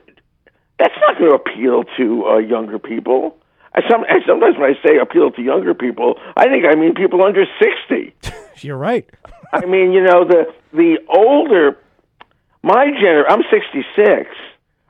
[0.79, 3.37] that's not going to appeal to uh, younger people.
[3.75, 6.95] I, some, I, sometimes when I say appeal to younger people, I think I mean
[6.95, 8.15] people under sixty.
[8.65, 9.07] You're right.
[9.51, 11.77] I mean, you know, the the older
[12.63, 14.29] my gener I'm 66.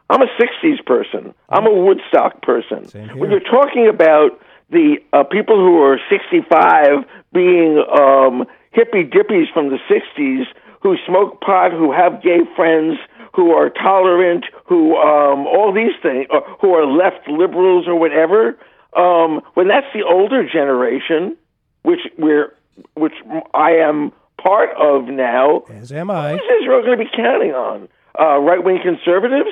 [0.09, 1.33] I'm a 60s person.
[1.49, 2.85] I'm a Woodstock person.
[3.17, 9.69] When you're talking about the uh, people who are 65 being um, hippy dippies from
[9.69, 10.45] the 60s
[10.83, 12.97] who smoke pot, who have gay friends,
[13.33, 18.57] who are tolerant, who um, all these things, or who are left liberals or whatever.
[18.95, 21.35] Um, when that's the older generation,
[21.83, 22.53] which we're,
[22.95, 23.13] which
[23.53, 24.11] I am
[24.43, 27.87] part of now, as am I, who is Israel going to be counting on?
[28.19, 29.49] Uh, right wing conservatives?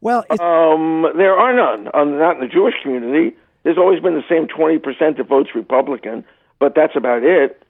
[0.00, 1.88] Well, um, there are none.
[1.94, 3.36] Um, not in the Jewish community.
[3.64, 6.24] There's always been the same 20% that votes Republican,
[6.60, 7.62] but that's about it.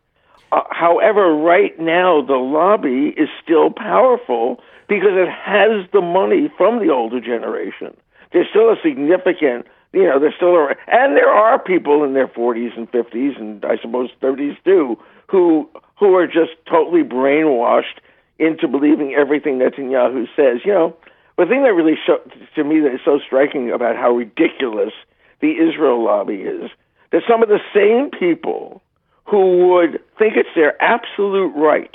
[0.53, 6.85] Uh, however, right now the lobby is still powerful because it has the money from
[6.85, 7.97] the older generation.
[8.33, 12.29] There's still a significant, you know, there's still a, and there are people in their
[12.29, 17.99] 40s and 50s and I suppose 30s too who who are just totally brainwashed
[18.39, 20.61] into believing everything Netanyahu says.
[20.65, 20.97] You know,
[21.39, 22.19] the thing that really show,
[22.57, 24.93] to me that is so striking about how ridiculous
[25.41, 26.71] the Israel lobby is
[27.13, 28.83] that some of the same people
[29.25, 31.95] who would think it's their absolute right,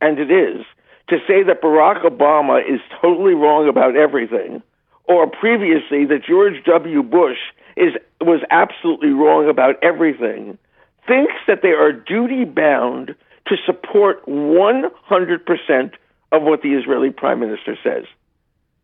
[0.00, 0.64] and it is,
[1.08, 4.62] to say that Barack Obama is totally wrong about everything,
[5.04, 7.02] or previously that George W.
[7.02, 7.38] Bush
[7.76, 10.58] is was absolutely wrong about everything,
[11.06, 13.14] thinks that they are duty bound
[13.46, 15.92] to support 100%
[16.32, 18.04] of what the Israeli prime minister says.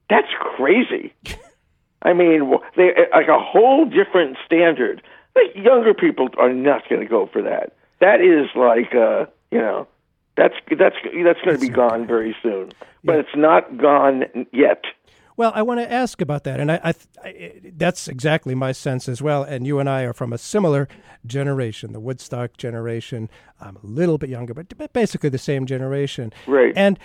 [0.09, 1.13] That's crazy.
[2.03, 5.03] I mean, they like a whole different standard.
[5.35, 7.75] Like younger people are not going to go for that.
[8.01, 9.89] That is like, uh, you know,
[10.37, 12.73] that's that's that's going to be gone very soon.
[13.05, 14.85] But it's not gone yet.
[15.37, 19.07] Well, I want to ask about that, and I, I, I, that's exactly my sense
[19.07, 19.43] as well.
[19.43, 20.89] And you and I are from a similar
[21.27, 23.29] generation, the Woodstock generation.
[23.61, 26.33] I'm a little bit younger, but basically the same generation.
[26.47, 26.73] Right.
[26.75, 26.99] And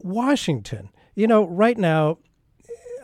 [0.00, 2.18] Washington, you know, right now,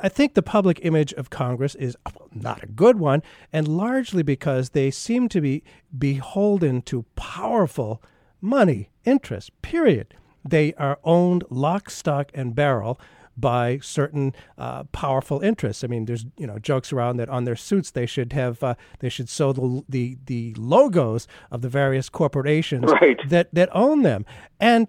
[0.07, 1.97] I think the public image of Congress is
[2.33, 5.65] not a good one, and largely because they seem to be
[5.99, 8.01] beholden to powerful
[8.41, 9.51] money interests.
[9.63, 10.15] Period.
[10.49, 13.01] They are owned lock, stock, and barrel
[13.37, 15.83] by certain uh, powerful interests.
[15.83, 18.77] I mean, there's you know jokes around that on their suits they should have uh,
[19.01, 23.19] they should show the, the the logos of the various corporations right.
[23.29, 24.25] that that own them,
[24.61, 24.87] and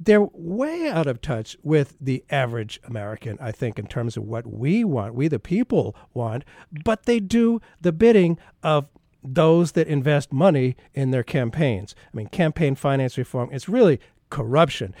[0.00, 4.46] they're way out of touch with the average American, I think, in terms of what
[4.46, 6.44] we want, we the people want,
[6.84, 8.88] but they do the bidding of
[9.22, 11.94] those that invest money in their campaigns.
[12.12, 14.94] I mean, campaign finance reform is really corruption.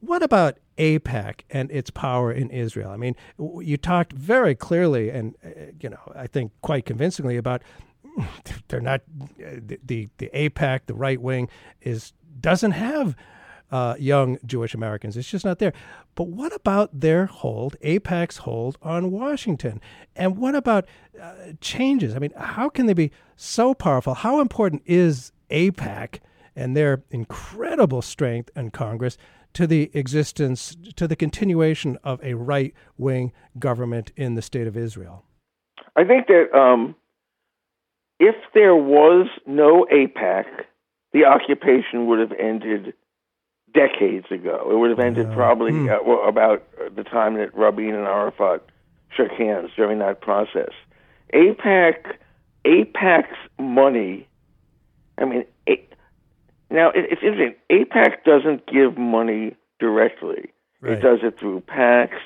[0.00, 2.90] What about AIPAC and its power in Israel?
[2.90, 5.48] I mean, you talked very clearly and, uh,
[5.80, 7.62] you know, I think quite convincingly about
[8.68, 9.02] they're not
[9.38, 11.48] the the, the AIPAC, the right wing,
[11.80, 13.16] is doesn't have
[13.74, 15.16] uh, young Jewish Americans.
[15.16, 15.72] It's just not there.
[16.14, 19.80] But what about their hold, AIPAC's hold on Washington?
[20.14, 20.86] And what about
[21.20, 22.14] uh, changes?
[22.14, 24.14] I mean, how can they be so powerful?
[24.14, 26.20] How important is AIPAC
[26.54, 29.18] and their incredible strength in Congress
[29.54, 34.76] to the existence, to the continuation of a right wing government in the state of
[34.76, 35.24] Israel?
[35.96, 36.94] I think that um,
[38.20, 40.44] if there was no AIPAC,
[41.12, 42.94] the occupation would have ended
[43.74, 44.68] decades ago.
[44.70, 45.88] It would have ended probably Hmm.
[45.88, 46.62] uh, well, about
[46.94, 48.62] the time that Rabin and Arafat
[49.14, 50.70] shook hands during that process.
[51.32, 52.16] AIPAC,
[52.64, 54.26] AIPAC's money.
[55.18, 55.86] I mean, A-
[56.70, 57.54] now it, it's interesting.
[57.70, 60.50] AIPAC doesn't give money directly.
[60.80, 60.94] Right.
[60.98, 62.18] It does it through PACs.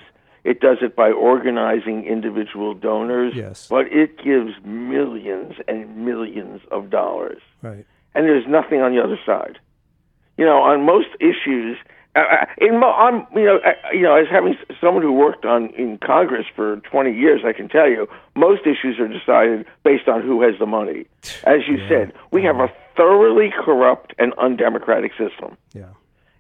[0.45, 3.35] It does it by organizing individual donors.
[3.35, 3.69] Yes.
[3.69, 7.85] But it gives millions and millions of dollars Right.
[8.15, 9.59] and there's nothing on the other side.
[10.39, 11.77] You know, on most issues,
[12.17, 15.45] uh, uh, in mo- on you know, uh, you know, as having someone who worked
[15.45, 20.09] on in Congress for 20 years, I can tell you most issues are decided based
[20.09, 21.07] on who has the money.
[21.45, 25.87] As you said, we have a thoroughly corrupt and undemocratic system, Yeah.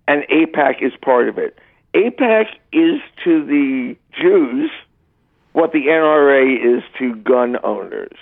[0.07, 1.59] and AIPAC is part of it.
[1.95, 4.71] AIPAC is to the Jews
[5.55, 8.17] what the NRA is to gun owners,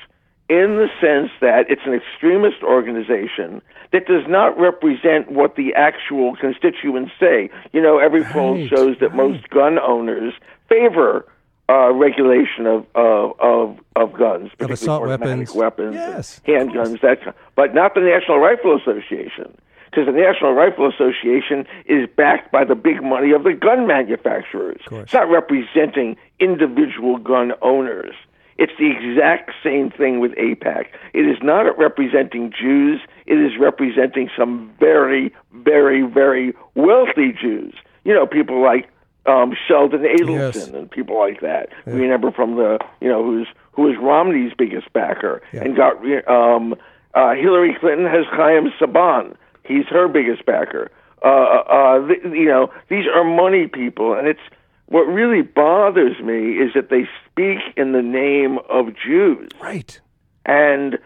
[0.49, 3.61] in the sense that it's an extremist organization
[3.93, 7.51] that does not represent what the actual constituents say.
[7.73, 10.35] You know, every poll shows that most gun owners
[10.69, 11.27] favor
[11.69, 15.53] uh, regulation of, of of of guns, particularly assault weapons.
[15.55, 19.57] weapons, Yes, handguns, that, kind- but not the National Rifle Association.
[19.91, 24.81] because the National Rifle Association is backed by the big money of the gun manufacturers.
[24.93, 28.15] It's not representing individual gun owners.
[28.59, 30.87] It's the exact same thing with AIPAC.
[31.13, 33.01] It is not representing Jews.
[33.27, 37.75] It is representing some very, very, very wealthy Jews.
[38.05, 38.89] You know, people like
[39.27, 40.69] um, Sheldon Adelson Yes.
[40.69, 41.69] and people like that.
[41.87, 45.97] We remember from the, you know, who's who was Romney's biggest backer and got
[46.29, 46.75] um,
[47.15, 49.37] uh, Hillary Clinton has Chaim Saban.
[49.65, 50.91] He's her biggest backer.
[51.23, 54.41] Uh, uh, th- you know, these are money people, and it's
[54.87, 60.01] what really bothers me is that they speak in the name of Jews, Right.
[60.47, 60.99] and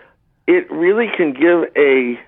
[0.47, 2.19] it really can give a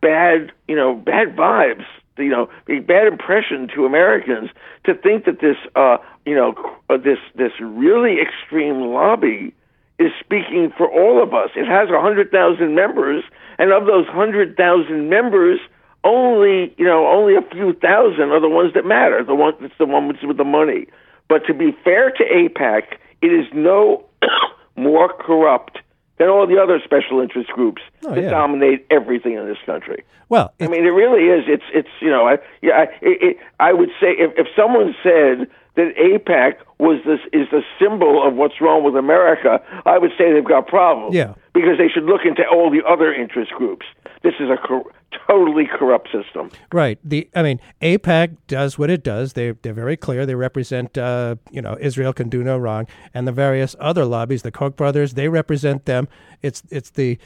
[0.00, 1.84] bad, you know, bad vibes,
[2.18, 4.50] you know, a bad impression to Americans
[4.84, 6.54] to think that this, uh, you know,
[6.90, 9.54] uh, this this really extreme lobby
[10.00, 11.50] is speaking for all of us.
[11.54, 13.22] It has a hundred thousand members,
[13.58, 15.60] and of those hundred thousand members,
[16.02, 19.22] only you know only a few thousand are the ones that matter.
[19.22, 20.86] The one that's the ones with the money.
[21.28, 24.04] But to be fair to AIPAC, it is no
[24.76, 25.78] more corrupt
[26.18, 28.30] than all the other special interest groups Oh, that yeah.
[28.30, 30.04] dominate everything in this country.
[30.28, 31.44] Well, I mean, it really is.
[31.46, 34.94] It's it's you know, I yeah, I, it, it, I would say if if someone
[35.02, 40.10] said that AIPAC was this is the symbol of what's wrong with America, I would
[40.18, 41.14] say they've got problems.
[41.14, 41.34] Yeah.
[41.54, 43.86] because they should look into all the other interest groups.
[44.22, 44.90] This is a cor-
[45.26, 46.50] totally corrupt system.
[46.72, 46.98] Right.
[47.04, 49.34] The I mean, AIPAC does what it does.
[49.34, 50.26] They they're very clear.
[50.26, 54.42] They represent uh, you know Israel can do no wrong, and the various other lobbies,
[54.42, 56.08] the Koch brothers, they represent them.
[56.42, 57.18] It's it's the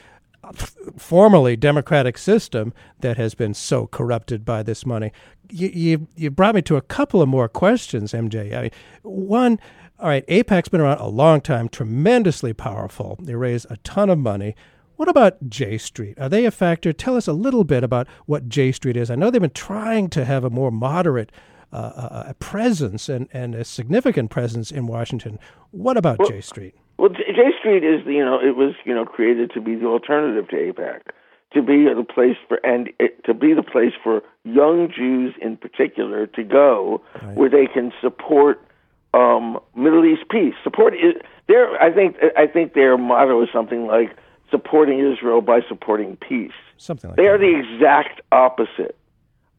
[0.96, 5.12] formerly democratic system that has been so corrupted by this money.
[5.50, 8.56] You you, you brought me to a couple of more questions, MJ.
[8.56, 8.70] I mean,
[9.02, 9.58] one.
[9.98, 13.18] All right, AIPAC's been around a long time, tremendously powerful.
[13.20, 14.54] They raise a ton of money.
[14.96, 16.18] What about J Street?
[16.18, 16.94] Are they a factor?
[16.94, 19.10] Tell us a little bit about what J Street is.
[19.10, 21.30] I know they've been trying to have a more moderate
[21.72, 25.38] uh, uh, presence and, and a significant presence in Washington.
[25.70, 26.74] What about J Street?
[27.00, 29.86] Well, J Street is the you know it was you know created to be the
[29.86, 31.00] alternative to AIPAC,
[31.54, 35.56] to be the place for and it, to be the place for young Jews in
[35.56, 37.00] particular to go
[37.32, 38.60] where they can support
[39.14, 40.52] um, Middle East peace.
[40.62, 41.14] Support is
[41.48, 44.14] their I think I think their motto is something like
[44.50, 46.52] supporting Israel by supporting peace.
[46.76, 47.30] Something like They that.
[47.30, 48.98] are the exact opposite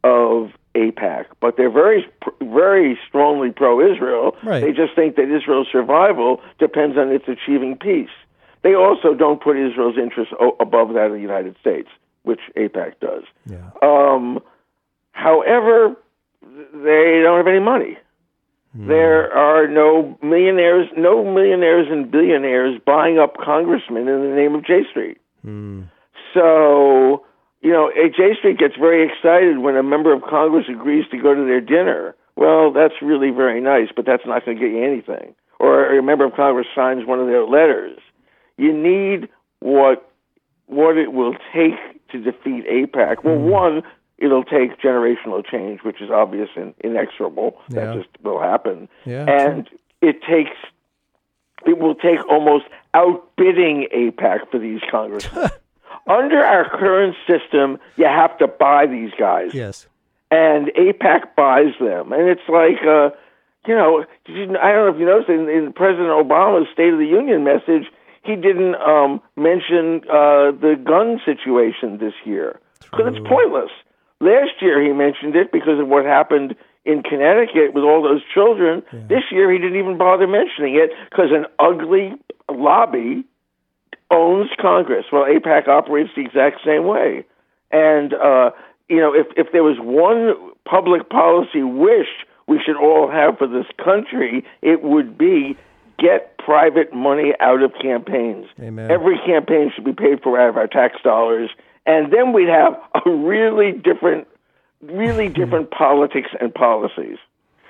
[0.04, 2.06] of AIPAC, but they're very,
[2.42, 4.36] very strongly pro-Israel.
[4.44, 4.62] Right.
[4.62, 8.10] They just think that Israel's survival depends on its achieving peace.
[8.62, 11.90] They also don't put Israel's interests o- above that of the United States,
[12.24, 13.24] which AIPAC does.
[13.46, 13.70] Yeah.
[13.82, 14.40] Um,
[15.12, 15.96] however,
[16.42, 17.98] they don't have any money.
[18.74, 24.66] There are no millionaires, no millionaires and billionaires buying up congressmen in the name of
[24.66, 25.18] J Street.
[26.34, 27.26] So,
[27.62, 31.34] you know, J Street gets very excited when a member of Congress agrees to go
[31.34, 32.16] to their dinner.
[32.36, 35.36] Well, that's really very nice, but that's not going to get you anything.
[35.60, 38.00] Or a member of Congress signs one of their letters.
[38.58, 40.10] You need what
[40.66, 41.76] what it will take
[42.12, 43.24] to defeat AIPAC.
[43.24, 43.50] Well, mm-hmm.
[43.50, 43.84] one,
[44.18, 47.60] it'll take generational change, which is obvious and inexorable.
[47.70, 47.86] Yeah.
[47.86, 48.90] That just will happen.
[49.06, 49.70] Yeah, and
[50.02, 50.58] it takes
[51.66, 55.50] it will take almost outbidding AIPAC for these congressmen.
[56.08, 59.88] Under our current system, you have to buy these guys, Yes.
[60.30, 63.10] and AIPAC buys them, and it's like, uh,
[63.68, 67.06] you know, I don't know if you noticed in, in President Obama's State of the
[67.06, 67.86] Union message,
[68.24, 73.72] he didn't um, mention uh, the gun situation this year because it's pointless.
[74.20, 78.84] Last year he mentioned it because of what happened in Connecticut with all those children.
[78.92, 82.14] This year he didn't even bother mentioning it because an ugly
[82.50, 83.24] lobby
[84.12, 85.06] owns Congress.
[85.12, 87.26] Well, AIPAC operates the exact same way.
[87.72, 88.52] And, uh,
[88.90, 90.36] you know, if, if there was one
[90.66, 92.08] public policy wish
[92.48, 95.58] we should all have for this country, it would be
[95.98, 98.48] get private money out of campaigns.
[98.60, 98.92] Amen.
[98.92, 101.50] Every campaign should be paid for out of our tax dollars.
[101.86, 102.74] And then we'd have
[103.06, 104.28] a really different,
[104.82, 107.18] really different politics and policies.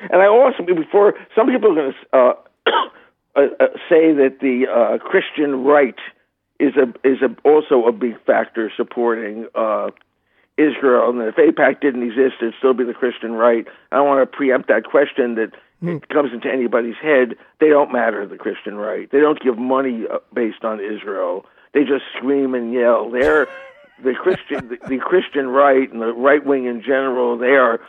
[0.09, 2.33] And I also, before, some people are going to uh,
[3.35, 5.99] uh, uh, say that the uh, Christian right
[6.62, 9.89] is a is a, also a big factor supporting uh,
[10.57, 13.66] Israel, and if AIPAC didn't exist, it'd still be the Christian right.
[13.91, 15.51] I don't want to preempt that question that
[15.82, 17.36] it comes into anybody's head.
[17.59, 19.09] They don't matter, the Christian right.
[19.12, 21.45] They don't give money uh, based on Israel.
[21.74, 23.09] They just scream and yell.
[23.09, 23.47] They're
[24.03, 27.38] the Christian the, the Christian right and the right wing in general.
[27.38, 27.80] They are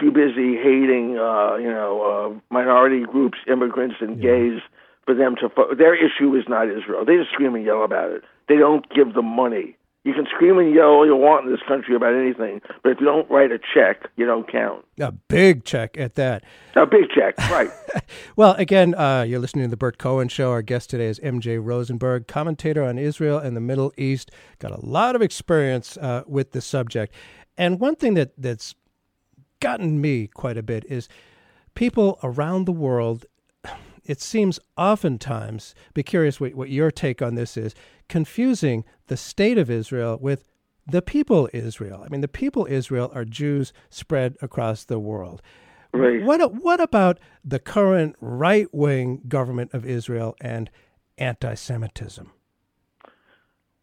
[0.00, 4.62] too busy hating, uh, you know, uh, minority groups, immigrants, and gays
[5.04, 5.48] for them to.
[5.48, 7.04] Fo- their issue is not Israel.
[7.04, 8.22] They just scream and yell about it.
[8.48, 9.76] They don't give the money.
[10.04, 12.98] You can scream and yell all you want in this country about anything, but if
[12.98, 14.84] you don't write a check, you don't count.
[14.98, 16.42] A big check at that.
[16.74, 17.70] A big check, right.
[18.36, 20.50] well, again, uh, you're listening to The Burt Cohen Show.
[20.50, 24.32] Our guest today is MJ Rosenberg, commentator on Israel and the Middle East.
[24.58, 27.14] Got a lot of experience uh, with the subject.
[27.56, 28.74] And one thing that, that's
[29.60, 31.08] gotten me quite a bit is
[31.76, 33.24] people around the world,
[34.04, 37.74] it seems oftentimes, be curious what, what your take on this is,
[38.08, 40.44] confusing the state of Israel with
[40.86, 42.02] the people Israel.
[42.04, 45.42] I mean, the people Israel are Jews spread across the world.
[45.94, 46.22] Right.
[46.22, 50.70] What what about the current right wing government of Israel and
[51.18, 52.32] anti-Semitism?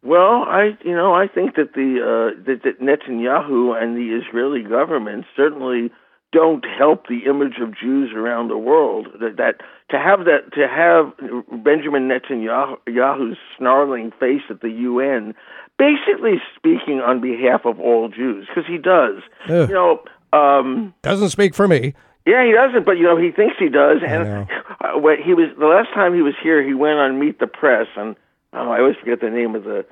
[0.02, 4.62] Well, I you know I think that the uh, that, that Netanyahu and the Israeli
[4.62, 5.92] government certainly
[6.32, 9.08] don't help the image of Jews around the world.
[9.20, 9.60] That, that
[9.90, 11.12] to have that to have
[11.64, 15.34] Benjamin Netanyahu's snarling face at the UN,
[15.78, 19.22] basically speaking on behalf of all Jews, because he does.
[19.48, 19.68] Ugh.
[19.68, 20.02] You know,
[20.32, 21.94] um, doesn't speak for me.
[22.26, 23.98] Yeah, he doesn't, but you know he thinks he does.
[24.06, 24.48] And
[24.80, 27.46] uh, when he was the last time he was here, he went on Meet the
[27.46, 28.14] Press, and
[28.52, 29.84] oh, I always forget the name of the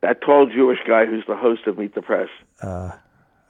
[0.00, 2.28] that tall Jewish guy who's the host of Meet the Press.
[2.62, 2.92] Uh,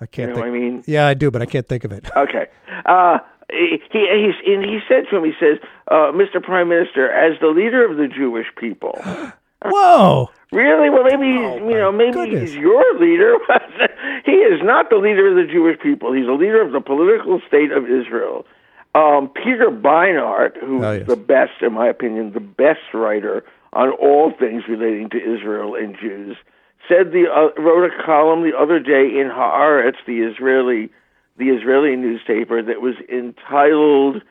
[0.01, 0.28] I can't.
[0.30, 0.84] You know think, I mean?
[0.86, 2.09] Yeah, I do, but I can't think of it.
[2.16, 2.46] Okay.
[2.86, 3.18] Uh,
[3.51, 5.59] he he's and he said to him, he says,
[5.90, 6.42] uh, "Mr.
[6.42, 8.92] Prime Minister, as the leader of the Jewish people."
[9.64, 10.28] Whoa.
[10.53, 10.88] Really?
[10.90, 12.51] Well, maybe he's, you know, maybe goodness.
[12.53, 13.34] he's your leader.
[14.24, 16.12] he is not the leader of the Jewish people.
[16.12, 18.46] He's the leader of the political state of Israel.
[18.94, 21.07] Um, Peter Beinart, who's Oh, yes.
[21.07, 25.96] the best, in my opinion, the best writer on all things relating to Israel and
[26.01, 26.36] Jews,
[26.89, 30.91] said the uh, wrote a column the other day in Haaretz, the Israeli
[31.36, 34.22] the Israeli newspaper, that was entitled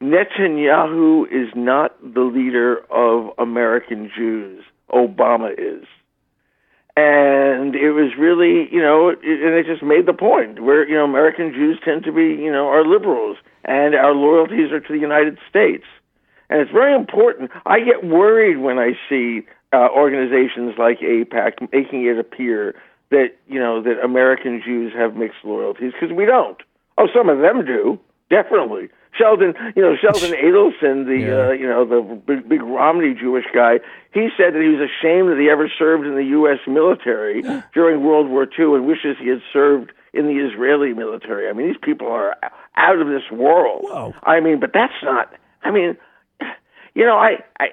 [0.00, 4.64] "Netanyahu is not the leader of American Jews.
[4.90, 5.86] Obama is."
[6.98, 10.94] And it was really, you know, it, and it just made the point where, you
[10.94, 14.92] know, American Jews tend to be, you know, are liberals and our loyalties are to
[14.92, 15.84] the United States.
[16.48, 17.50] And it's very important.
[17.66, 19.42] I get worried when I see
[19.76, 22.74] uh, organizations like AIPAC making it appear
[23.10, 26.58] that, you know, that American Jews have mixed loyalties because we don't.
[26.98, 28.00] Oh, some of them do,
[28.30, 28.88] definitely.
[29.18, 31.48] Sheldon, you know, Sheldon Adelson, the Yeah.
[31.48, 33.74] uh, you know the big, big Romney Jewish guy,
[34.12, 36.58] he said that he was ashamed that he ever served in the U.S.
[36.66, 37.42] military
[37.74, 41.48] during World War II and wishes he had served in the Israeli military.
[41.48, 42.36] I mean, these people are
[42.76, 43.84] out of this world.
[43.84, 44.14] Whoa.
[44.22, 45.32] I mean, but that's not.
[45.62, 45.96] I mean,
[46.94, 47.66] you know, I, I,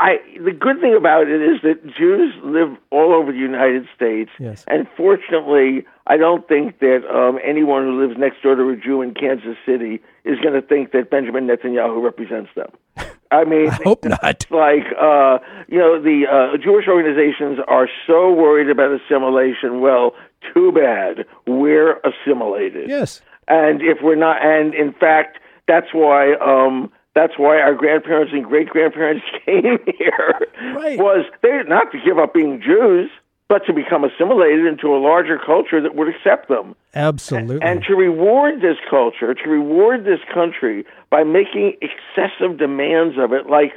[0.00, 0.16] I.
[0.42, 4.64] The good thing about it is that Jews live all over the United States, Yes.
[4.66, 9.02] and fortunately, I don't think that um, anyone who lives next door to a Jew
[9.02, 12.70] in Kansas City is going to think that Benjamin Netanyahu represents them.
[13.30, 14.46] I mean, I hope not.
[14.50, 15.38] like uh,
[15.68, 19.80] you know the uh, Jewish organizations are so worried about assimilation.
[19.80, 20.14] Well,
[20.54, 22.88] too bad we're assimilated.
[22.88, 23.20] Yes.
[23.46, 25.38] And if we're not, and in fact,
[25.68, 30.40] that's why um, that's why our grandparents and great grandparents came here.
[30.74, 30.98] Right.
[30.98, 33.10] Was they not to give up being Jews,
[33.48, 37.60] but to become assimilated into a larger culture that would accept them Absolutely.
[37.60, 43.50] and to reward this culture, to reward this country by making excessive demands of it,
[43.50, 43.72] like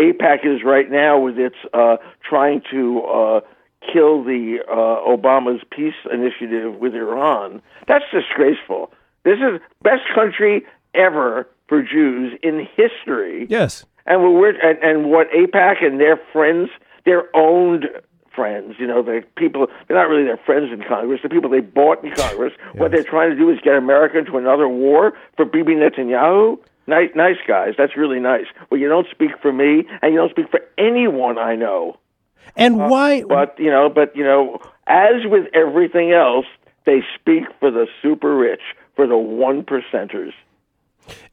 [0.00, 3.40] AIPAC is right now with its uh, trying to uh,
[3.92, 4.72] kill the uh,
[5.06, 7.60] Obama's peace initiative with Iran.
[7.86, 8.90] That's disgraceful.
[9.24, 10.64] This is best country
[10.94, 13.46] ever for Jews in history.
[13.48, 13.84] yes.
[14.06, 16.70] And what we're and, and what AIPAC and their friends,
[17.04, 17.84] their owned
[18.34, 21.60] friends, you know, the people they're not really their friends in Congress, the people they
[21.60, 22.54] bought in Congress.
[22.74, 26.58] What they're trying to do is get America into another war for Bibi Netanyahu.
[26.86, 27.74] Nice, nice guys.
[27.76, 28.46] That's really nice.
[28.70, 31.98] Well, you don't speak for me, and you don't speak for anyone I know.
[32.56, 33.24] And uh, why?
[33.24, 36.46] But you know, but you know, as with everything else,
[36.86, 38.62] they speak for the super rich,
[38.96, 40.32] for the one percenters.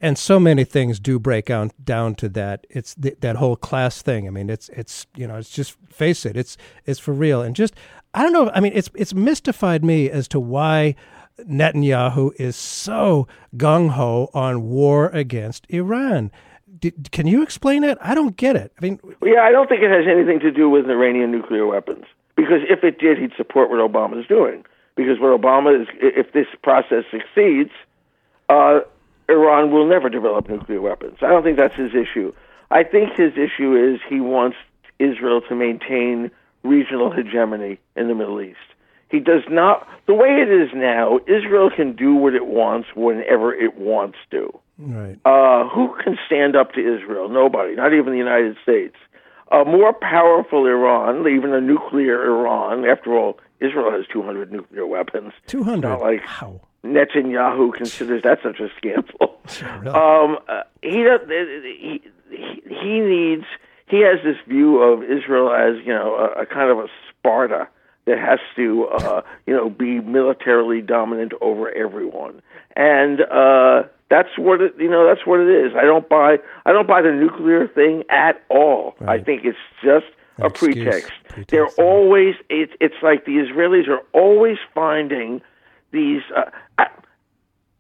[0.02, 2.66] And so many things do break down down to that.
[2.70, 4.28] It's th- that whole class thing.
[4.28, 6.36] I mean, it's it's you know, it's just face it.
[6.38, 7.42] It's it's for real.
[7.42, 7.76] And just
[8.14, 8.52] I don't know.
[8.54, 10.96] I mean, it's it's mystified me as to why
[11.40, 16.32] Netanyahu is so gung ho on war against Iran.
[17.12, 17.98] Can you explain it?
[18.02, 18.72] I don't get it.
[18.78, 22.06] I mean, Yeah, I don't think it has anything to do with Iranian nuclear weapons.
[22.36, 24.66] Because if it did, he'd support what Obama's doing.
[24.96, 27.72] Because what Obama is, if this process succeeds,
[28.50, 28.82] uh,
[29.30, 31.18] Iran will never develop nuclear weapons.
[31.22, 32.34] I don't think that's his issue.
[32.72, 34.58] I think his issue is he wants
[35.00, 36.32] Israel to maintain
[36.64, 38.58] regional hegemony in the Middle East.
[39.10, 43.54] He does not, the way it is now, Israel can do what it wants whenever
[43.54, 44.52] it wants to.
[44.80, 45.18] right.
[45.26, 47.30] Uh, who can stand up to Israel?
[47.30, 48.96] Nobody, not even the United States.
[49.52, 52.84] a more powerful Iran, even a nuclear Iran.
[52.86, 55.34] After all, Israel has 200 nuclear weapons.
[55.47, 55.88] 200.
[55.88, 56.62] Not like Wow.
[56.84, 59.39] Netanyahu considers that such a scandal.
[59.82, 59.88] Really?
[59.95, 62.01] Um, uh, he, does, he
[62.32, 63.45] he he needs
[63.88, 67.68] he has this view of Israel as you know a, a kind of a Sparta
[68.06, 72.41] that has to uh, you know be militarily dominant over everyone,
[72.76, 75.74] and uh, that's what it you know that's what it is.
[75.76, 78.95] I don't buy I don't buy the nuclear thing at all.
[79.08, 80.08] I think it's just
[80.40, 80.76] a excuse.
[80.76, 81.12] pretext.
[81.50, 85.42] They're always it's it's like the Israelis are always finding
[85.92, 86.86] these uh, uh,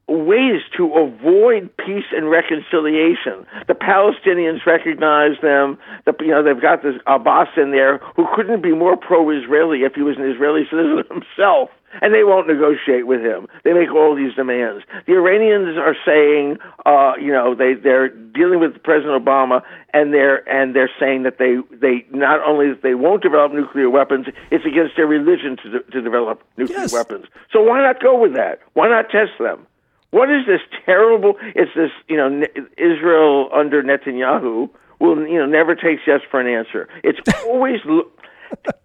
[0.07, 3.45] ways to avoid peace and reconciliation.
[3.67, 5.77] The Palestinians recognize them.
[6.05, 9.95] The, you know they've got this Abbas in there who couldn't be more pro-Israeli if
[9.95, 11.69] he was an Israeli citizen himself.
[12.01, 13.47] And they won't negotiate with him.
[13.63, 14.83] They make all these demands.
[15.07, 19.61] The Iranians are saying, uh, you know, they they're dealing with President Obama,
[19.93, 23.89] and they're and they're saying that they they not only that they won't develop nuclear
[23.89, 26.93] weapons, it's against their religion to de- to develop nuclear Yes.
[26.93, 27.25] weapons.
[27.51, 28.59] So why not go with that?
[28.73, 29.65] Why not test them?
[30.11, 31.35] What is this terrible?
[31.55, 34.69] It's this, you know, Ne- Israel under Netanyahu
[34.99, 36.87] will, you know, never takes yes for an answer.
[37.03, 37.81] It's always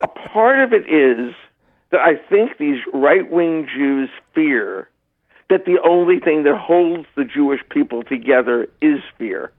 [0.00, 1.34] a part of it is
[1.90, 4.88] that I think these right wing Jews fear
[5.48, 9.52] that the only thing that holds the Jewish people together is fear.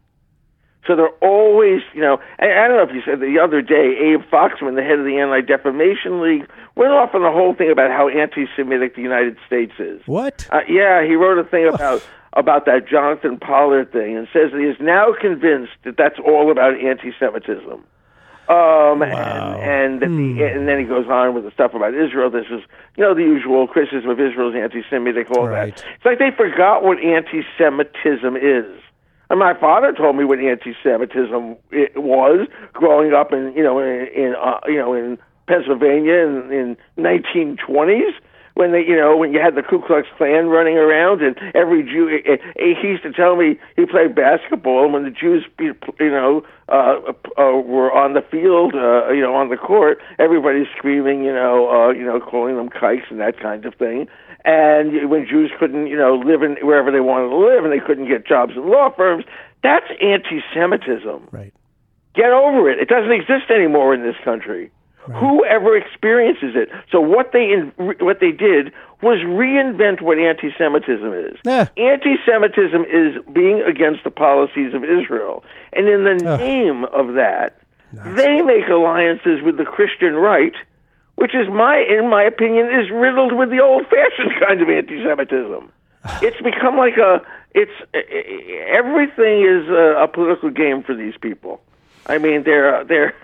[0.88, 3.98] So they're always, you know, I, I don't know if you said the other day,
[4.00, 7.70] Abe Foxman, the head of the Anti Defamation League, went off on the whole thing
[7.70, 10.02] about how anti Semitic the United States is.
[10.06, 10.48] What?
[10.52, 12.02] Uh, yeah, he wrote a thing about
[12.34, 16.52] about that Jonathan Pollard thing and says that he is now convinced that that's all
[16.52, 17.84] about anti-Semitism.
[18.50, 22.30] Um, and and, that the, and then he goes on with the stuff about Israel.
[22.30, 22.62] This is
[22.98, 25.76] you know the usual criticism of Israel's is anti-Semitic, all Right.
[25.76, 25.86] that.
[25.96, 28.82] It's like they forgot what anti-Semitism is.
[29.30, 31.56] And my father told me what anti-Semitism
[31.96, 35.18] was growing up in you know in, in uh, you know in
[35.48, 38.12] Pennsylvania in, in 1920s
[38.56, 41.84] when they you know when you had the Ku Klux Klan running around and every
[41.84, 45.46] Jew eh, eh, he used to tell me he played basketball and when the Jews
[45.60, 47.00] you know uh,
[47.38, 51.70] uh, were on the field uh, you know on the court everybody's screaming you know
[51.70, 54.08] uh, you know calling them kikes and that kind of thing.
[54.44, 57.84] And when Jews couldn't you know live in wherever they wanted to live and they
[57.84, 59.26] couldn't get jobs in law firms
[59.64, 61.28] that's anti-Semitism.
[61.32, 61.54] Right.
[62.16, 62.80] get over it.
[62.80, 64.72] It doesn't exist anymore in this country
[65.06, 66.70] Whoever experiences it.
[66.92, 68.72] So what they in, what they did
[69.02, 71.38] was reinvent what anti-Semitism is.
[71.44, 71.70] Yeah.
[71.76, 75.44] Anti-Semitism is being against the policies of Israel,
[75.74, 76.40] and in the Ugh.
[76.40, 77.58] name of that,
[77.92, 80.54] they make alliances with the Christian right,
[81.16, 85.72] which is my, in my opinion, is riddled with the old-fashioned kind of anti-Semitism.
[86.22, 87.22] it's become like a
[87.54, 87.72] it's
[88.70, 91.62] everything is a, a political game for these people.
[92.08, 93.16] I mean, they're they're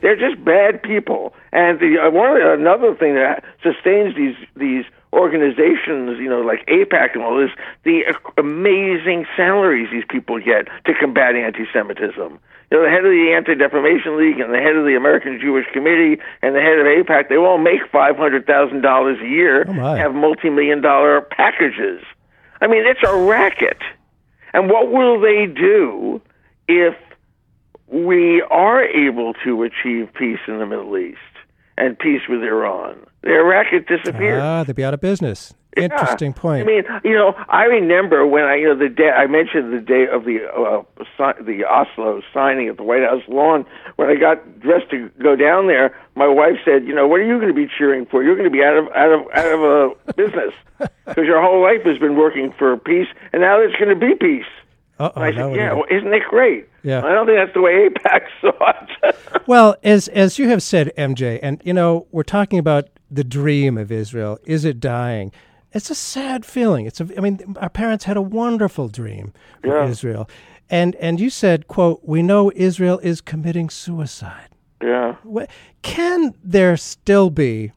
[0.00, 1.34] they're just bad people.
[1.52, 7.14] And the uh, one another thing that sustains these these organizations, you know, like AIPAC
[7.14, 7.50] and all this,
[7.84, 8.02] the
[8.36, 12.38] amazing salaries these people get to combat anti-Semitism.
[12.70, 15.64] You know, the head of the Anti-Defamation League and the head of the American Jewish
[15.72, 19.64] Committee and the head of AIPAC, they all make five hundred thousand dollars a year,
[19.66, 22.02] Oh, have multi-million dollar packages.
[22.60, 23.78] I mean, it's a racket.
[24.52, 26.20] And what will they do
[26.68, 26.94] if
[27.90, 31.18] we are able to achieve peace in the Middle East
[31.76, 32.96] and peace with Iran?
[33.22, 34.40] Their racket disappeared.
[34.40, 35.54] Ah, they'd be out of business.
[35.76, 36.62] Interesting point.
[36.62, 39.80] I mean, you know, I remember when I, you know, the day I mentioned the
[39.80, 40.82] day of the uh,
[41.16, 43.64] si- the Oslo signing at the White House lawn.
[43.96, 47.24] When I got dressed to go down there, my wife said, "You know, what are
[47.24, 48.24] you going to be cheering for?
[48.24, 50.52] You're going to be out of out of out of a business
[51.06, 54.14] because your whole life has been working for peace, and now there's going to be
[54.16, 54.50] peace."
[54.98, 57.04] Uh-oh, I said, "Yeah, well, isn't it great?" Yeah.
[57.04, 58.72] I don't think that's the way AIPAC saw
[59.04, 59.16] it.
[59.46, 63.78] Well, as as you have said, MJ, and you know, we're talking about the dream
[63.78, 64.38] of Israel.
[64.44, 65.32] Is it dying?
[65.72, 66.86] It's a sad feeling.
[66.86, 67.08] It's a.
[67.16, 69.32] I mean, our parents had a wonderful dream
[69.62, 69.88] for Yeah.
[69.88, 70.28] Israel,
[70.70, 74.48] and and you said, "quote We know Israel is committing suicide."
[74.82, 75.14] yeah.
[75.82, 77.72] Can there still be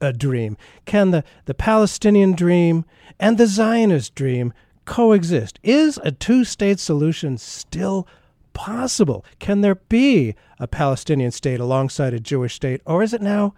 [0.00, 0.56] a dream?
[0.84, 2.84] Can the, the Palestinian dream
[3.18, 4.52] and the Zionist dream
[4.84, 5.58] coexist?
[5.62, 8.06] Is a two state solution still
[8.52, 9.24] possible?
[9.38, 13.54] Can there be a Palestinian state alongside a Jewish state, or is it now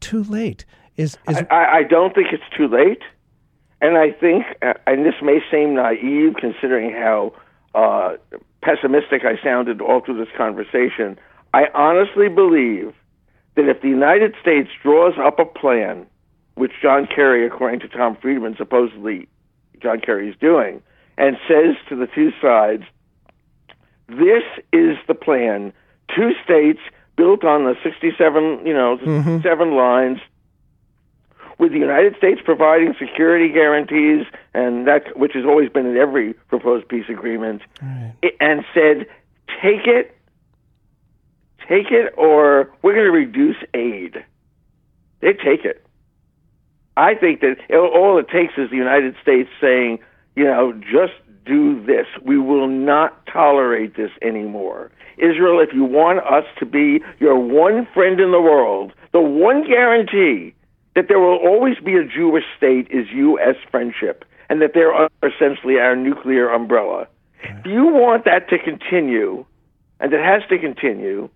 [0.00, 0.64] too late?
[0.96, 3.02] Is, is I, I don't think it's too late,
[3.80, 7.32] and I think, uh, and this may seem naive considering how
[7.74, 8.16] uh,
[8.62, 11.18] pessimistic I sounded all through this conversation.
[11.54, 12.94] I honestly believe
[13.56, 16.06] that if the United States draws up a plan,
[16.54, 19.28] which John Kerry, according to Tom Friedman, supposedly
[19.80, 20.82] John Kerry is doing,
[21.18, 22.84] and says to the two sides,
[24.08, 25.72] this is the plan
[26.14, 26.80] two states
[27.16, 29.42] built on the 67, you know, Mhm.
[29.42, 30.18] seven lines,
[31.58, 36.32] with the United States providing security guarantees, and that which has always been in every
[36.48, 39.06] proposed peace agreement, i- and said,
[39.62, 40.16] take it,
[41.68, 44.24] take it, or we're going to reduce aid.
[45.20, 45.84] They take it.
[47.00, 50.00] I think that all it takes is the United States saying,
[50.36, 51.14] you know, just
[51.46, 52.06] do this.
[52.22, 54.90] We will not tolerate this anymore.
[55.16, 59.66] Israel, if you want us to be your one friend in the world, the one
[59.66, 60.54] guarantee
[60.94, 63.56] that there will always be a Jewish state is U.S.
[63.70, 67.08] friendship, and that they're essentially our nuclear umbrella.
[67.42, 69.46] If you want that to continue,
[70.00, 71.30] and it has to continue,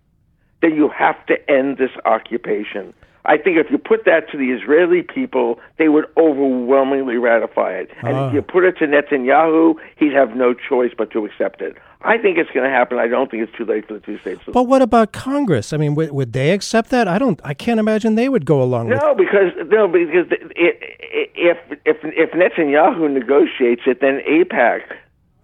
[0.60, 2.92] then you have to end this occupation.
[3.26, 7.90] I think if you put that to the Israeli people, they would overwhelmingly ratify it.
[8.02, 8.28] And Ah.
[8.28, 11.76] if you put it to Netanyahu, he'd have no choice but to accept it.
[12.02, 12.98] I think it's going to happen.
[12.98, 14.42] I don't think it's too late for the two states.
[14.52, 15.72] But what about Congress?
[15.72, 17.08] I mean, would, would they accept that?
[17.08, 17.40] I don't.
[17.44, 19.00] I can't imagine they would go along with.
[19.00, 20.76] No, because no, because i-
[21.14, 21.56] i- if
[21.86, 24.82] if if Netanyahu negotiates it, then AIPAC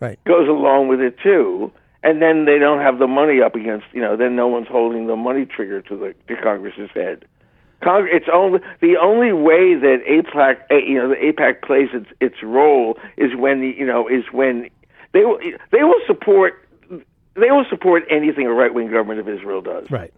[0.00, 0.18] Right.
[0.26, 1.72] goes along with it too,
[2.02, 4.14] and then they don't have the money up against you know.
[4.16, 7.24] Then no one's holding the money trigger to the to Congress's head.
[7.82, 12.06] Congress, it's only the only way that AIPAC, eh, you know, the AIPAC plays its
[12.20, 14.68] its role is when the you know is when
[15.12, 15.38] they will
[15.72, 16.68] they will support
[17.34, 19.90] they will support anything a right wing government of Israel does.
[19.90, 20.12] Right.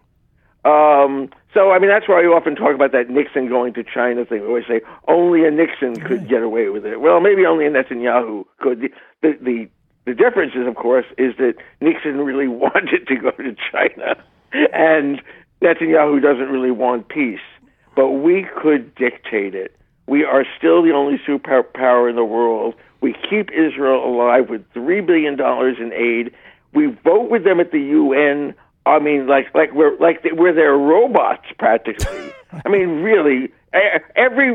[0.65, 4.25] Um, so I mean that's why you often talk about that Nixon going to China
[4.25, 4.43] thing.
[4.43, 7.01] We always say only a Nixon could get away with it.
[7.01, 8.81] Well, maybe only a Netanyahu could.
[8.81, 8.91] The
[9.23, 9.69] the the,
[10.05, 14.23] the difference is, of course, is that Nixon really wanted to go to China,
[14.73, 15.21] and
[15.63, 17.41] Netanyahu doesn't really want peace.
[17.95, 19.77] But we could dictate it.
[20.07, 22.75] We are still the only superpower in the world.
[23.01, 26.33] We keep Israel alive with three billion dollars in aid.
[26.73, 28.55] We vote with them at the UN.
[28.87, 32.33] I mean, like like we're like we're their robots practically.
[32.65, 33.53] I mean, really,
[34.17, 34.53] every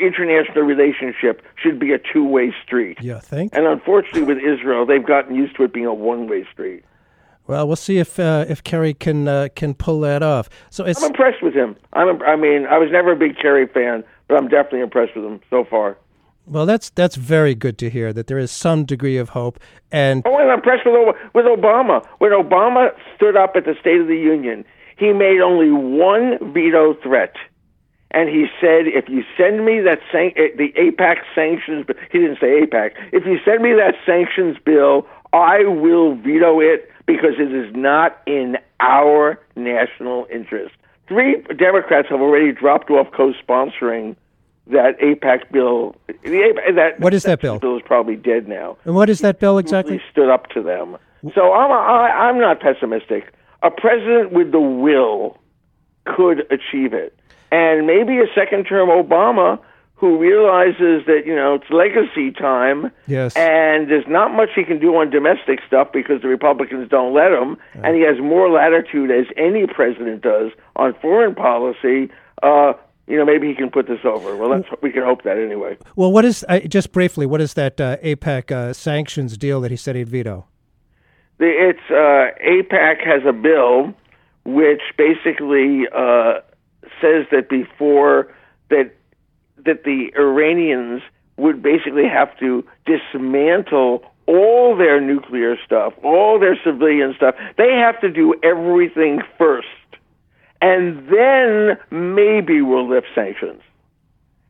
[0.00, 2.98] international relationship should be a two-way street.
[3.02, 3.54] Yeah, think?
[3.54, 6.84] And unfortunately, with Israel, they've gotten used to it being a one-way street.
[7.46, 10.48] Well, we'll see if uh, if Kerry can uh, can pull that off.
[10.70, 11.76] So it's I'm impressed with him.
[11.92, 12.20] I'm.
[12.22, 15.40] I mean, I was never a big Kerry fan, but I'm definitely impressed with him
[15.50, 15.96] so far.
[16.46, 19.60] well, that's that's very good to hear that there is some degree of hope.
[19.92, 22.04] And Oh, and I'm impressed with with Obama.
[22.18, 24.64] When Obama stood up at the State of the Union,
[24.96, 27.36] he made only one veto threat,
[28.10, 32.40] and he said, "If you send me that san- eh, the AIPAC sanctions," he didn't
[32.40, 32.90] say AIPAC.
[33.12, 38.20] If you send me that sanctions bill, I will veto it because it is not
[38.26, 40.74] in our national interest.
[41.08, 44.16] Three Democrats have already dropped off co-sponsoring
[44.66, 45.94] that AIPAC bill.
[46.08, 47.58] The AIPAC, that What is that bill?
[47.60, 50.02] bill is probably dead now and what is that bill exactly?
[50.10, 50.96] stood up to them.
[51.34, 53.32] So I'm I, I'm not pessimistic.
[53.62, 55.38] A president with the will
[56.04, 57.18] could achieve it,
[57.50, 59.58] and maybe a second-term Obama
[59.96, 63.34] who realizes that you know it's legacy time, Yes.
[63.34, 67.32] and there's not much he can do on domestic stuff because the Republicans don't let
[67.32, 72.10] him, and he has more latitude as any president does on foreign policy.
[72.42, 72.74] Uh,
[73.08, 74.36] you know, maybe he can put this over.
[74.36, 75.78] Well, let's, we can hope that anyway.
[75.94, 77.24] Well, what is uh, just briefly?
[77.24, 80.46] What is that uh, AIPAC uh, sanctions deal that he said he'd veto?
[81.38, 83.94] The, it's uh, AIPAC has a bill
[84.44, 86.40] which basically uh,
[87.00, 88.32] says that before
[88.70, 88.92] that
[89.66, 91.02] that the Iranians
[91.36, 97.34] would basically have to dismantle all their nuclear stuff, all their civilian stuff.
[97.58, 99.68] They have to do everything first,
[100.60, 103.60] and then maybe we'll lift sanctions.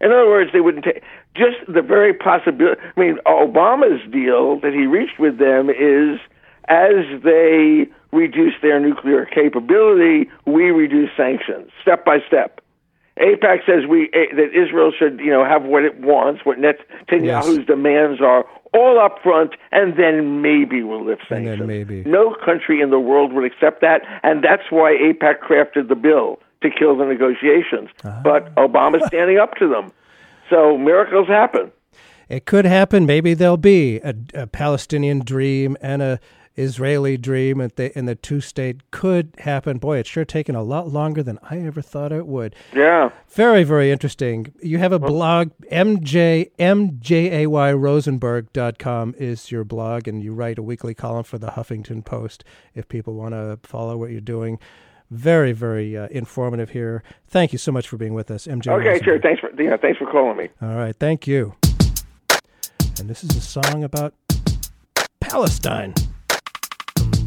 [0.01, 1.03] In other words, they wouldn't take
[1.35, 2.81] just the very possibility.
[2.97, 6.21] I mean, Obama's deal that he reached with them is
[6.69, 12.61] as they reduce their nuclear capability, we reduce sanctions step by step.
[13.19, 18.21] AIPAC says we that Israel should, you know, have what it wants, what Netanyahu's demands
[18.21, 18.45] are,
[18.75, 21.59] all up front, and then maybe we'll lift And sanctions.
[21.61, 22.05] then maybe.
[22.05, 26.39] No country in the world would accept that, and that's why AIPAC crafted the bill
[26.63, 27.89] to kill the negotiations.
[28.05, 28.21] Ah.
[28.23, 29.93] But Obama's standing up to them,
[30.51, 31.73] so miracles happen.
[32.29, 33.07] It could happen.
[33.07, 36.21] Maybe there'll be a, a Palestinian dream and a
[36.57, 39.79] Israeli dream, and the, and the two state could happen.
[39.79, 42.55] Boy, it's sure taken a lot longer than I ever thought it would.
[42.75, 43.11] Yeah.
[43.29, 44.55] Very, very interesting.
[44.61, 51.25] You have a blog, MJ, MJAYRosenberg.com is your blog, and you write a weekly column
[51.25, 52.45] for the Huffington Post
[52.75, 54.59] if people want to follow what you're doing.
[55.11, 57.03] Very, very uh, informative here.
[57.29, 58.73] Thank you so much for being with us, MJ.
[58.73, 59.05] Okay, Rosenberg.
[59.05, 59.21] sure.
[59.21, 60.49] Thanks for yeah, thanks for calling me.
[60.61, 61.55] All right, thank you.
[62.99, 64.15] And this is a song about
[65.21, 65.95] Palestine.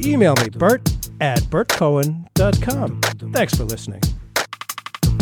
[0.01, 0.89] Email me, Burt
[1.19, 3.01] at burtcohen.com.
[3.33, 4.01] Thanks for listening.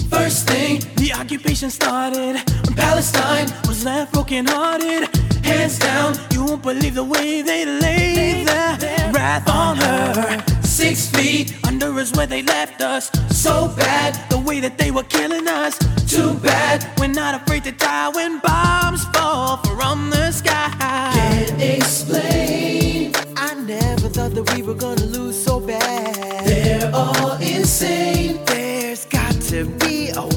[0.09, 2.41] First thing, the occupation started.
[2.75, 5.15] Palestine was left brokenhearted.
[5.43, 10.43] Hands down, you won't believe the way they laid their, their wrath on her.
[10.61, 13.09] Six feet under is where they left us.
[13.29, 15.77] So bad, the way that they were killing us.
[16.07, 21.11] Too bad, we're not afraid to die when bombs fall from the sky.
[21.13, 23.16] Can't explain
[24.17, 26.43] thought that we were gonna lose so bad.
[26.47, 28.43] They're all insane.
[28.45, 30.36] There's got to be a